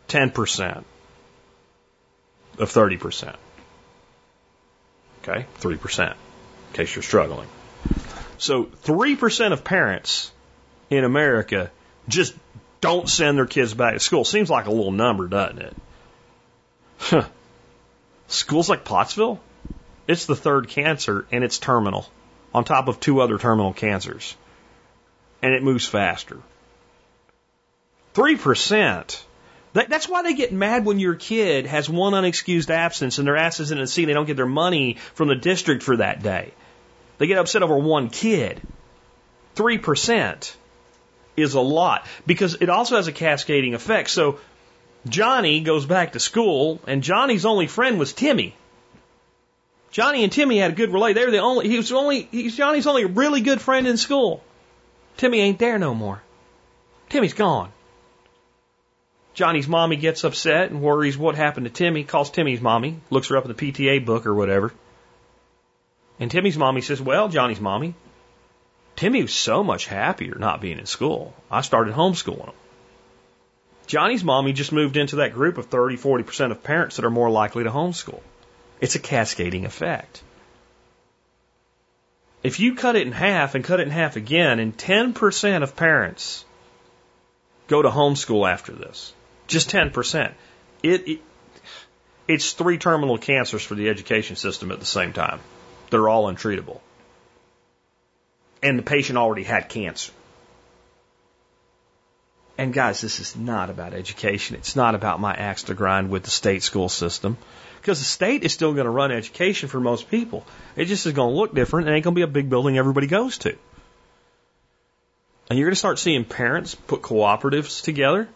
[0.07, 0.83] 10%
[2.57, 3.35] of 30%.
[5.23, 6.15] Okay, 3%, in
[6.73, 7.47] case you're struggling.
[8.37, 10.31] So 3% of parents
[10.89, 11.71] in America
[12.07, 12.35] just
[12.81, 14.23] don't send their kids back to school.
[14.23, 15.75] Seems like a little number, doesn't it?
[16.99, 17.27] Huh.
[18.27, 19.39] Schools like Pottsville,
[20.07, 22.07] it's the third cancer and it's terminal,
[22.53, 24.35] on top of two other terminal cancers.
[25.41, 26.39] And it moves faster.
[28.15, 29.21] 3%.
[29.73, 33.35] That, that's why they get mad when your kid has one unexcused absence and their
[33.35, 34.05] ass isn't in the seat.
[34.05, 36.53] They don't get their money from the district for that day.
[37.17, 38.61] They get upset over one kid.
[39.55, 40.55] 3%
[41.35, 44.09] is a lot because it also has a cascading effect.
[44.09, 44.39] So
[45.07, 48.55] Johnny goes back to school and Johnny's only friend was Timmy.
[49.91, 51.13] Johnny and Timmy had a good relate.
[51.13, 54.41] They were the only, he was only, he's Johnny's only really good friend in school.
[55.17, 56.21] Timmy ain't there no more.
[57.09, 57.71] Timmy's gone.
[59.33, 63.37] Johnny's mommy gets upset and worries what happened to Timmy, calls Timmy's mommy, looks her
[63.37, 64.73] up in the PTA book or whatever.
[66.19, 67.95] And Timmy's mommy says, Well, Johnny's mommy,
[68.95, 71.33] Timmy was so much happier not being in school.
[71.51, 72.53] I started homeschooling him.
[73.87, 77.29] Johnny's mommy just moved into that group of 30, 40% of parents that are more
[77.29, 78.21] likely to homeschool.
[78.79, 80.23] It's a cascading effect.
[82.45, 85.75] If you cut it in half and cut it in half again, and 10% of
[85.75, 86.45] parents
[87.67, 89.13] go to homeschool after this,
[89.47, 90.31] just 10%.
[90.83, 91.21] It, it,
[92.27, 95.39] it's three terminal cancers for the education system at the same time.
[95.89, 96.81] They're all untreatable.
[98.61, 100.11] And the patient already had cancer.
[102.59, 104.55] And guys, this is not about education.
[104.55, 107.37] It's not about my axe to grind with the state school system.
[107.85, 110.43] Because the state is still going to run education for most people.
[110.75, 111.87] It just is going to look different.
[111.87, 113.55] It ain't going to be a big building everybody goes to.
[115.49, 118.27] And you're going to start seeing parents put cooperatives together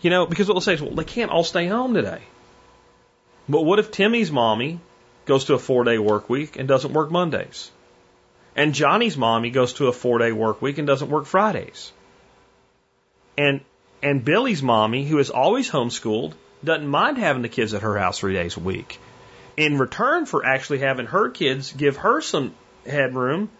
[0.00, 2.22] you know, because what they'll say is, well, they can't all stay home today.
[3.48, 4.80] But what if Timmy's mommy
[5.26, 7.70] goes to a four day work week and doesn't work Mondays?
[8.54, 11.92] And Johnny's mommy goes to a four day work week and doesn't work Fridays.
[13.36, 13.60] And
[14.02, 16.34] and Billy's mommy, who is always homeschooled,
[16.64, 18.98] doesn't mind having the kids at her house three days a week.
[19.56, 22.54] In return for actually having her kids give her some
[22.86, 23.50] headroom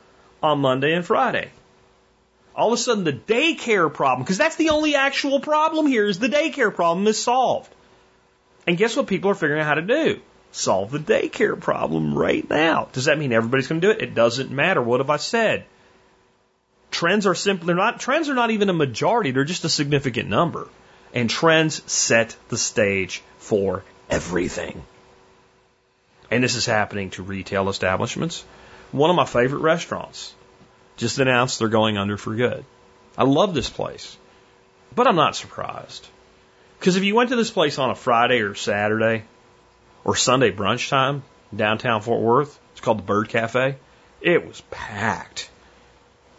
[0.42, 1.50] on Monday and Friday.
[2.54, 6.18] All of a sudden the daycare problem, because that's the only actual problem here, is
[6.18, 7.72] the daycare problem is solved.
[8.66, 10.20] And guess what people are figuring out how to do?
[10.50, 12.88] Solve the daycare problem right now.
[12.92, 14.02] Does that mean everybody's going to do it?
[14.02, 14.82] It doesn't matter.
[14.82, 15.64] What have I said?
[16.90, 20.68] Trends are simply not trends are not even a majority, they're just a significant number.
[21.14, 24.82] And trends set the stage for everything.
[26.30, 28.44] And this is happening to retail establishments.
[28.92, 30.34] One of my favorite restaurants
[30.96, 32.64] just announced they're going under for good.
[33.16, 34.16] I love this place,
[34.94, 36.06] but I'm not surprised.
[36.78, 39.24] Because if you went to this place on a Friday or Saturday
[40.04, 41.22] or Sunday brunch time
[41.54, 43.76] downtown Fort Worth, it's called the Bird Cafe,
[44.20, 45.50] it was packed.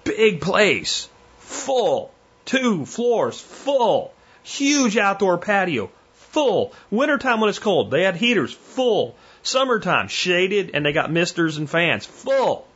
[0.04, 1.10] Big place,
[1.40, 2.14] full,
[2.46, 4.14] two floors, full,
[4.44, 6.74] huge outdoor patio, full.
[6.90, 9.16] Wintertime when it's cold, they had heaters, full.
[9.42, 12.68] Summertime, shaded, and they got misters and fans, full.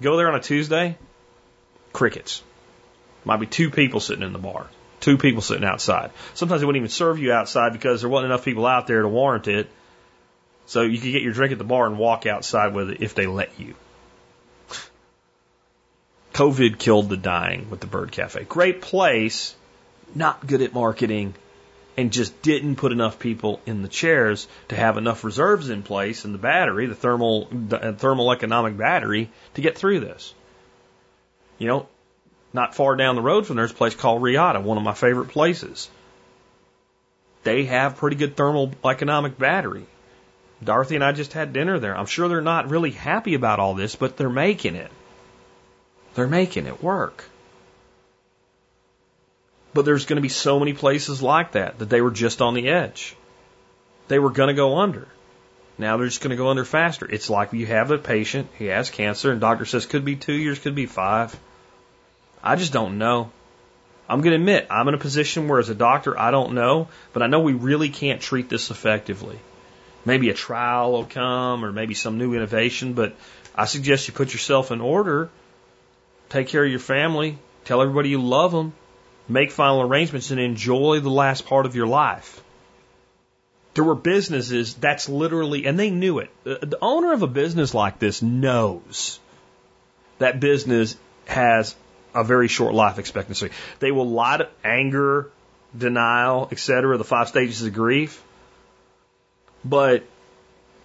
[0.00, 0.96] Go there on a Tuesday,
[1.92, 2.42] crickets.
[3.24, 4.66] Might be two people sitting in the bar,
[5.00, 6.10] two people sitting outside.
[6.34, 9.08] Sometimes they wouldn't even serve you outside because there wasn't enough people out there to
[9.08, 9.68] warrant it.
[10.66, 13.14] So you could get your drink at the bar and walk outside with it if
[13.14, 13.74] they let you.
[16.32, 18.44] COVID killed the dying with the Bird Cafe.
[18.44, 19.54] Great place,
[20.14, 21.34] not good at marketing,
[21.96, 26.24] and just didn't put enough people in the chairs to have enough reserves in place
[26.24, 30.34] in the battery, the thermal the uh, thermal economic battery, to get through this.
[31.58, 31.88] You know,
[32.52, 35.28] not far down the road from there's a place called Reata, one of my favorite
[35.28, 35.90] places.
[37.44, 39.86] They have pretty good thermal economic battery.
[40.62, 41.96] Dorothy and I just had dinner there.
[41.96, 44.90] I'm sure they're not really happy about all this, but they're making it.
[46.14, 47.24] They're making it work.
[49.74, 52.54] But there's going to be so many places like that that they were just on
[52.54, 53.16] the edge.
[54.08, 55.08] They were going to go under.
[55.78, 57.06] Now they're just going to go under faster.
[57.10, 60.34] It's like you have a patient, he has cancer, and doctor says could be two
[60.34, 61.38] years, could be five.
[62.42, 63.30] I just don't know.
[64.08, 66.88] I'm going to admit, I'm in a position where as a doctor, I don't know,
[67.12, 69.38] but I know we really can't treat this effectively.
[70.04, 73.14] Maybe a trial will come or maybe some new innovation, but
[73.54, 75.30] I suggest you put yourself in order,
[76.28, 78.74] take care of your family, tell everybody you love them,
[79.28, 82.42] make final arrangements, and enjoy the last part of your life.
[83.74, 86.30] There were businesses that's literally, and they knew it.
[86.44, 89.18] The owner of a business like this knows
[90.18, 90.96] that business
[91.26, 91.74] has
[92.14, 93.50] a very short life expectancy.
[93.78, 95.30] They will lie to anger,
[95.76, 98.22] denial, etc., the five stages of grief.
[99.64, 100.04] But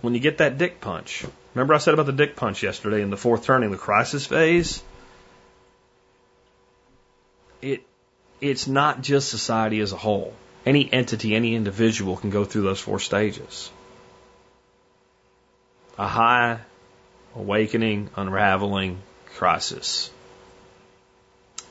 [0.01, 3.09] when you get that dick punch, remember I said about the dick punch yesterday in
[3.09, 4.81] the fourth turning, the crisis phase?
[7.61, 7.83] It
[8.41, 10.33] it's not just society as a whole.
[10.65, 13.71] Any entity, any individual can go through those four stages.
[15.97, 16.59] A high,
[17.35, 18.99] awakening, unraveling,
[19.35, 20.11] crisis.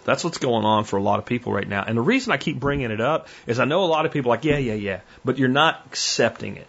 [0.05, 1.83] That's what's going on for a lot of people right now.
[1.83, 4.31] And the reason I keep bringing it up is I know a lot of people
[4.31, 6.67] like, yeah, yeah, yeah, but you're not accepting it.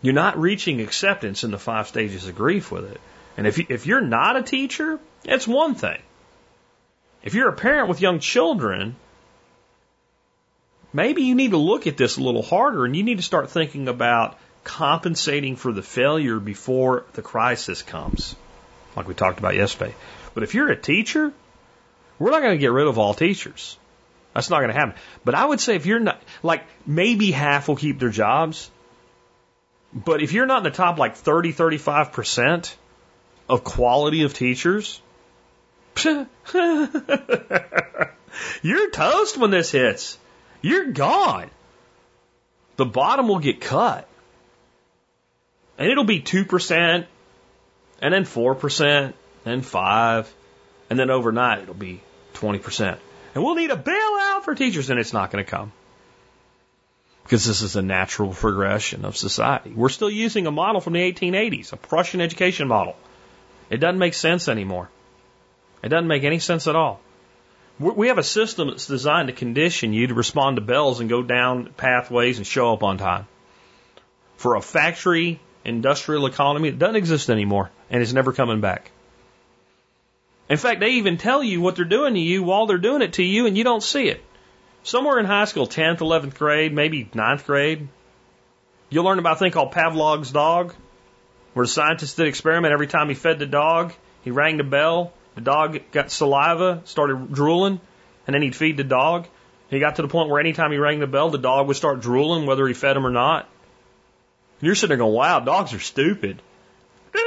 [0.00, 3.00] You're not reaching acceptance in the five stages of grief with it.
[3.36, 6.00] And if, you, if you're not a teacher, it's one thing.
[7.24, 8.96] If you're a parent with young children,
[10.92, 13.50] maybe you need to look at this a little harder and you need to start
[13.50, 18.36] thinking about compensating for the failure before the crisis comes,
[18.94, 19.94] like we talked about yesterday.
[20.34, 21.32] But if you're a teacher,
[22.18, 23.78] we're not going to get rid of all teachers.
[24.34, 24.94] That's not going to happen.
[25.24, 28.70] But I would say if you're not, like, maybe half will keep their jobs.
[29.94, 32.74] But if you're not in the top like 30, 35%
[33.48, 35.00] of quality of teachers,
[38.62, 40.18] You're toast when this hits.
[40.62, 41.50] You're gone.
[42.76, 44.08] The bottom will get cut.
[45.78, 47.06] And it'll be 2%,
[48.00, 49.12] and then 4%,
[49.44, 50.34] and 5
[50.90, 52.00] and then overnight it'll be
[52.34, 52.98] 20%.
[53.34, 55.72] And we'll need a bailout for teachers, and it's not going to come.
[57.24, 59.72] Because this is a natural progression of society.
[59.74, 62.96] We're still using a model from the 1880s, a Prussian education model.
[63.70, 64.90] It doesn't make sense anymore.
[65.84, 66.98] It doesn't make any sense at all.
[67.78, 71.22] We have a system that's designed to condition you to respond to bells and go
[71.22, 73.26] down pathways and show up on time.
[74.38, 78.92] For a factory industrial economy, it doesn't exist anymore and it's never coming back.
[80.48, 83.14] In fact, they even tell you what they're doing to you while they're doing it
[83.14, 84.24] to you and you don't see it.
[84.84, 87.88] Somewhere in high school, 10th, 11th grade, maybe 9th grade,
[88.88, 90.74] you'll learn about a thing called Pavlov's dog,
[91.52, 93.92] where the scientist did an experiment every time he fed the dog,
[94.22, 97.80] he rang the bell, the dog got saliva, started drooling,
[98.26, 99.26] and then he'd feed the dog.
[99.68, 102.00] He got to the point where anytime he rang the bell, the dog would start
[102.00, 103.48] drooling, whether he fed him or not.
[104.60, 106.40] And you're sitting there going, wow, dogs are stupid.
[107.12, 107.22] Ding!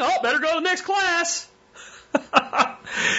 [0.00, 1.48] Oh, better go to the next class.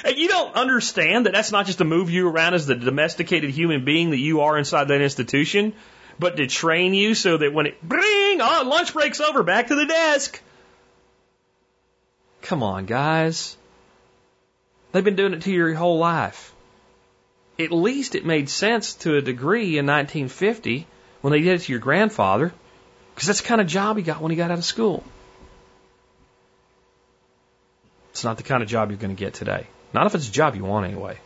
[0.06, 3.52] and you don't understand that that's not just to move you around as the domesticated
[3.52, 5.74] human being that you are inside that institution,
[6.20, 9.76] but to train you so that when it bring oh lunch break's over, back to
[9.76, 10.42] the desk.
[12.42, 13.58] Come on, guys.
[14.94, 16.53] They've been doing it to you your whole life.
[17.60, 20.88] At least it made sense to a degree in 1950
[21.22, 22.53] when they did it to your grandfather,
[23.14, 25.03] because that's the kind of job he got when he got out of school.
[28.11, 29.65] It's not the kind of job you're going to get today.
[29.94, 31.18] Not if it's a job you want anyway.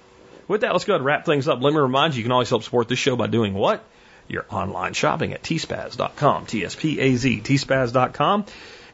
[0.47, 1.61] With that, let's go ahead and wrap things up.
[1.61, 3.83] Let me remind you, you can always help support this show by doing what?
[4.29, 6.45] Your online shopping at tspaz.com.
[6.45, 8.45] T-S-P-A-Z, tspaz.com.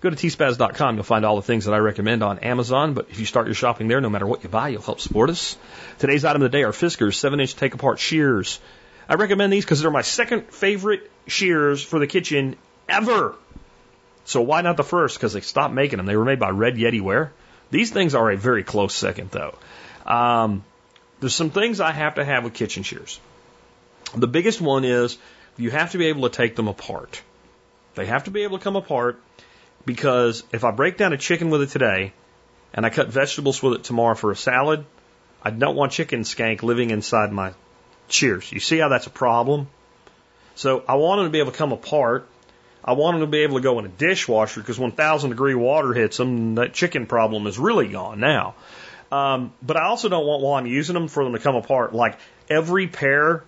[0.04, 0.96] Go to tspaz.com.
[0.96, 2.94] You'll find all the things that I recommend on Amazon.
[2.94, 5.30] But if you start your shopping there, no matter what you buy, you'll help support
[5.30, 5.56] us.
[5.98, 8.60] Today's item of the day are Fiskars 7-inch take-apart shears.
[9.08, 12.58] I recommend these because they're my second favorite shears for the kitchen
[12.90, 13.36] ever.
[14.26, 15.18] So why not the first?
[15.18, 16.06] Because they stopped making them.
[16.06, 17.32] They were made by Red Yeti Ware.
[17.72, 19.58] These things are a very close second, though.
[20.06, 20.66] Um,
[21.22, 23.22] there's some things I have to have with kitchen shears.
[24.14, 25.18] The biggest one is
[25.56, 27.22] you have to be able to take them apart.
[27.96, 29.18] They have to be able to come apart
[29.86, 32.14] because if I break down a chicken with it today
[32.74, 34.86] and I cut vegetables with it tomorrow for a salad,
[35.42, 37.54] I don't want chicken skank living inside my
[38.08, 38.52] shears.
[38.52, 39.68] You see how that's a problem?
[40.56, 42.28] So I want them to be able to come apart.
[42.86, 45.56] I want them to be able to go in a dishwasher because when 1000 degree
[45.56, 48.56] water hits them, that chicken problem is really gone now.
[49.12, 51.94] Um, but I also don't want while I'm using them for them to come apart.
[51.94, 52.18] Like
[52.50, 53.44] every pair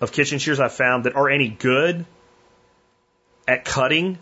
[0.00, 2.04] of kitchen shears I've found that are any good
[3.48, 4.18] at cutting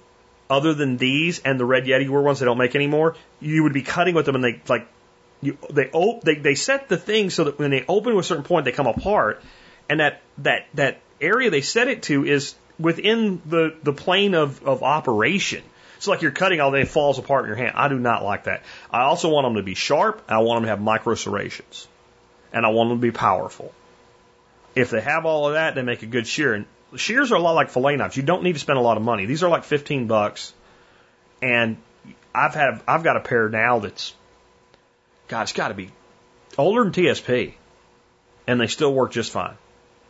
[0.51, 3.73] other than these and the Red Yeti were ones they don't make anymore, you would
[3.73, 4.87] be cutting with them and they like
[5.41, 8.23] you they op- they they set the thing so that when they open to a
[8.23, 9.43] certain point they come apart
[9.89, 14.63] and that that that area they set it to is within the the plane of
[14.65, 15.63] of operation.
[15.97, 17.73] It's like you're cutting all day it falls apart in your hand.
[17.77, 18.63] I do not like that.
[18.91, 20.23] I also want them to be sharp.
[20.29, 21.89] I want them to have micro serrations.
[22.53, 23.73] And I want them to be powerful.
[24.75, 26.53] If they have all of that, they make a good shear.
[26.55, 26.67] And
[26.97, 28.17] shears are a lot like fillet knives.
[28.17, 29.27] You don't need to spend a lot of money.
[29.27, 30.53] These are like 15 bucks.
[31.43, 31.77] And
[32.35, 34.15] I've had, I've got a pair now that's,
[35.29, 35.91] God, it's got to be
[36.59, 37.55] older than TSP.
[38.47, 39.57] And they still work just fine.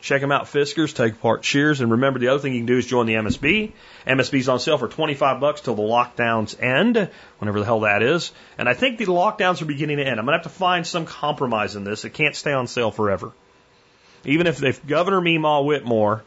[0.00, 1.80] Check them out, Fiskars, take apart shears.
[1.80, 3.72] And remember, the other thing you can do is join the MSB.
[4.06, 7.08] MSB's on sale for 25 bucks till the lockdowns end,
[7.38, 8.30] whenever the hell that is.
[8.58, 10.20] And I think the lockdowns are beginning to end.
[10.20, 12.04] I'm going to have to find some compromise in this.
[12.04, 13.32] It can't stay on sale forever.
[14.26, 16.20] Even if, if Governor Meemaw Whitmer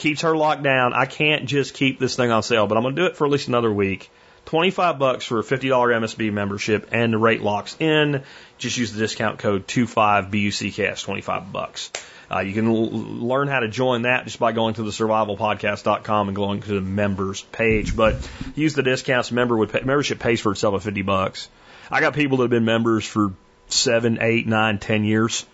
[0.00, 2.96] keeps her locked down, I can't just keep this thing on sale, but I'm going
[2.96, 4.10] to do it for at least another week.
[4.46, 8.22] 25 bucks for a $50 MSB membership and the rate locks in.
[8.58, 11.92] Just use the discount code 25BUCCast, 25 bucks.
[12.32, 16.36] Uh, you can learn how to join that just by going to the survivalpodcast.com and
[16.36, 17.94] going to the members page.
[17.94, 19.30] But use the discounts.
[19.30, 21.48] Member would pay, membership pays for itself at 50 bucks.
[21.90, 23.32] I got people that have been members for
[23.68, 25.44] seven, eight, nine, ten years.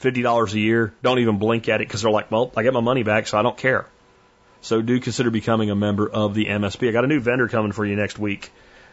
[0.00, 2.80] $50 a year, don't even blink at it because they're like, well, I get my
[2.80, 3.86] money back, so I don't care.
[4.60, 6.88] So do consider becoming a member of the MSB.
[6.88, 8.50] I got a new vendor coming for you next week.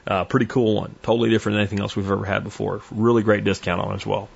[0.07, 0.95] Uh, pretty cool one.
[1.01, 2.81] Totally different than anything else we've ever had before.
[2.91, 4.29] Really great discount on it as well.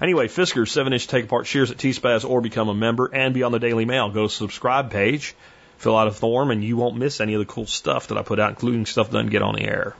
[0.00, 3.44] Anyway, Fiskars 7 inch take apart shears at T-Spaz or become a member and be
[3.44, 4.10] on the Daily Mail.
[4.10, 5.36] Go to subscribe page,
[5.78, 8.22] fill out a form, and you won't miss any of the cool stuff that I
[8.22, 9.94] put out, including stuff that doesn't get on the air.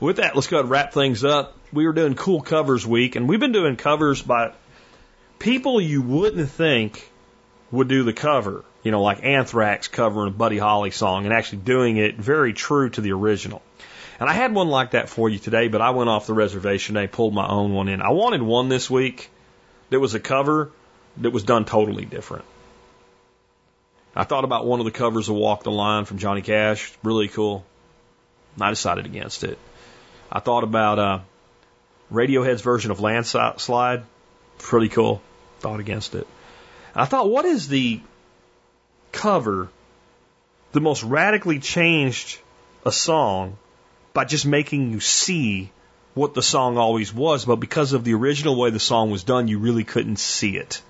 [0.00, 1.56] With that, let's go ahead and wrap things up.
[1.72, 4.52] We were doing cool covers week, and we've been doing covers by
[5.38, 7.10] people you wouldn't think
[7.70, 11.58] would do the cover, you know, like Anthrax covering a Buddy Holly song and actually
[11.58, 13.62] doing it very true to the original.
[14.18, 16.94] And I had one like that for you today, but I went off the reservation.
[16.94, 18.00] They pulled my own one in.
[18.00, 19.30] I wanted one this week
[19.90, 20.70] that was a cover
[21.18, 22.44] that was done totally different.
[24.14, 27.28] I thought about one of the covers of Walk the Line from Johnny Cash, really
[27.28, 27.66] cool.
[28.58, 29.58] I decided against it.
[30.32, 31.18] I thought about uh,
[32.10, 34.04] Radiohead's version of Landslide,
[34.58, 35.22] pretty cool.
[35.60, 36.26] Thought against it.
[36.94, 38.00] I thought, what is the
[39.12, 39.68] cover
[40.72, 42.38] the most radically changed
[42.84, 43.56] a song
[44.12, 45.70] by just making you see
[46.14, 49.48] what the song always was, but because of the original way the song was done,
[49.48, 50.80] you really couldn't see it.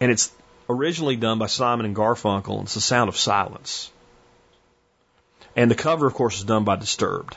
[0.00, 0.30] And it's
[0.68, 3.90] originally done by Simon and Garfunkel, and it's the sound of silence.
[5.56, 7.36] And the cover, of course, is done by Disturbed.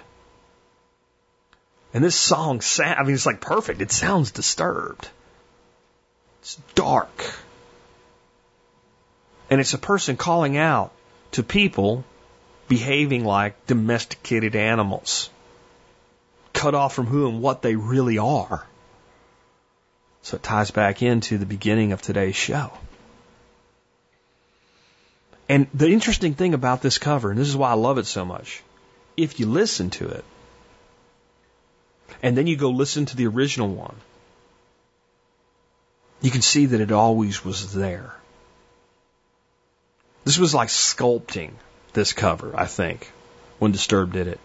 [1.94, 3.82] And this song, I mean, it's like perfect.
[3.82, 5.08] It sounds disturbed.
[6.42, 7.24] It's dark.
[9.50, 10.92] And it's a person calling out
[11.32, 12.04] to people
[12.68, 15.30] behaving like domesticated animals,
[16.54, 18.66] cut off from who and what they really are.
[20.24, 22.72] So it ties back into the beginning of today's show.
[25.48, 28.26] And the interesting thing about this cover, and this is why I love it so
[28.26, 28.64] much,
[29.18, 30.26] if you listen to it,
[32.22, 33.96] and then you go listen to the original one,
[36.22, 38.14] you can see that it always was there.
[40.24, 41.52] This was like sculpting
[41.92, 43.12] this cover, I think,
[43.60, 44.40] when Disturbed did it.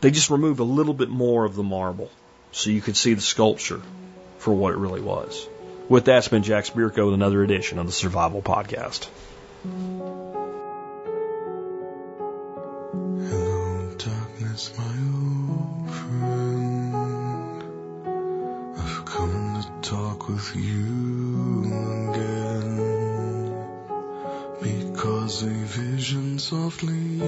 [0.00, 2.10] They just removed a little bit more of the marble
[2.52, 3.80] so you could see the sculpture
[4.38, 5.46] for what it really was.
[5.88, 9.08] With that, it's been Jack Spirko with another edition of the Survival Podcast.
[20.32, 21.64] With you
[22.10, 23.50] again.
[24.62, 27.18] Because a vision softly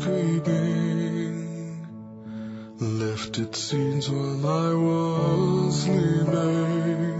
[0.00, 1.86] creeping
[2.80, 7.11] left its seeds while I was sleeping.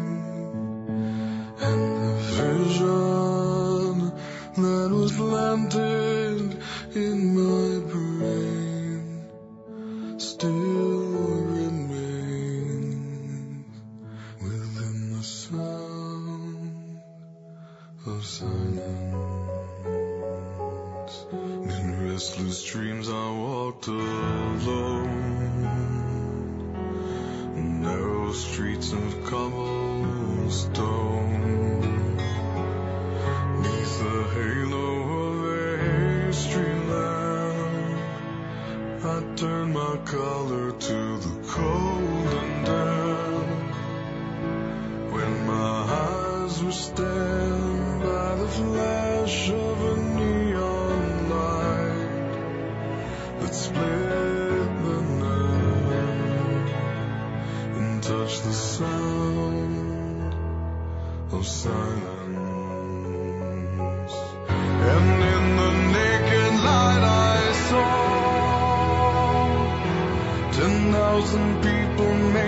[71.22, 72.41] thousand people